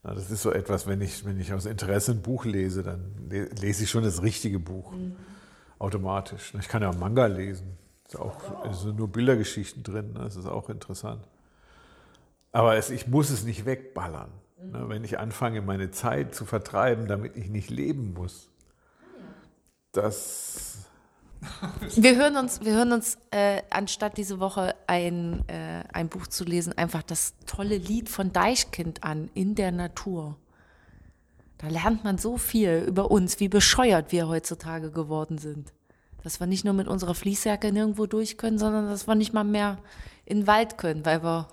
Na, 0.02 0.14
das 0.14 0.30
ist 0.30 0.42
so 0.42 0.50
etwas, 0.50 0.86
wenn 0.86 1.00
ich, 1.00 1.24
wenn 1.24 1.38
ich 1.40 1.52
aus 1.52 1.66
Interesse 1.66 2.12
ein 2.12 2.22
Buch 2.22 2.44
lese, 2.44 2.82
dann 2.82 3.12
le- 3.30 3.48
lese 3.60 3.84
ich 3.84 3.90
schon 3.90 4.02
das 4.04 4.22
richtige 4.22 4.58
Buch. 4.58 4.92
Automatisch. 5.78 6.52
Ich 6.58 6.68
kann 6.68 6.82
ja 6.82 6.90
auch 6.90 6.96
Manga 6.96 7.26
lesen. 7.26 7.78
Ist 8.06 8.16
auch, 8.18 8.36
es 8.70 8.82
sind 8.82 8.96
nur 8.96 9.08
Bildergeschichten 9.08 9.82
drin. 9.82 10.12
Ne? 10.12 10.20
Das 10.20 10.36
ist 10.36 10.46
auch 10.46 10.68
interessant. 10.68 11.26
Aber 12.52 12.76
es, 12.76 12.90
ich 12.90 13.06
muss 13.08 13.30
es 13.30 13.44
nicht 13.44 13.64
wegballern. 13.66 14.30
Ne? 14.62 14.84
Wenn 14.88 15.04
ich 15.04 15.18
anfange, 15.18 15.62
meine 15.62 15.90
Zeit 15.90 16.34
zu 16.34 16.44
vertreiben, 16.44 17.06
damit 17.08 17.36
ich 17.36 17.48
nicht 17.48 17.70
leben 17.70 18.12
muss, 18.14 18.48
Das. 19.92 20.86
Wir 21.96 22.16
hören 22.16 22.36
uns, 22.36 22.60
wir 22.62 22.72
hören 22.72 22.92
uns 22.92 23.18
äh, 23.30 23.62
anstatt 23.70 24.16
diese 24.16 24.40
Woche 24.40 24.74
ein, 24.86 25.46
äh, 25.48 25.84
ein 25.92 26.08
Buch 26.08 26.26
zu 26.26 26.44
lesen, 26.44 26.72
einfach 26.76 27.02
das 27.02 27.34
tolle 27.46 27.76
Lied 27.76 28.08
von 28.08 28.32
Deichkind 28.32 29.04
an, 29.04 29.30
In 29.34 29.54
der 29.54 29.72
Natur. 29.72 30.36
Da 31.58 31.68
lernt 31.68 32.04
man 32.04 32.18
so 32.18 32.36
viel 32.36 32.84
über 32.86 33.10
uns, 33.10 33.40
wie 33.40 33.48
bescheuert 33.48 34.12
wir 34.12 34.28
heutzutage 34.28 34.90
geworden 34.90 35.38
sind. 35.38 35.72
Dass 36.22 36.40
wir 36.40 36.46
nicht 36.46 36.64
nur 36.64 36.74
mit 36.74 36.88
unserer 36.88 37.14
Fließjacke 37.14 37.72
nirgendwo 37.72 38.06
durch 38.06 38.38
können, 38.38 38.58
sondern 38.58 38.86
dass 38.86 39.06
wir 39.06 39.14
nicht 39.14 39.32
mal 39.32 39.44
mehr 39.44 39.78
in 40.24 40.40
den 40.40 40.46
Wald 40.46 40.78
können, 40.78 41.04
weil 41.04 41.22
wir 41.22 41.48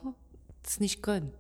es 0.66 0.80
nicht 0.80 1.04
können. 1.04 1.32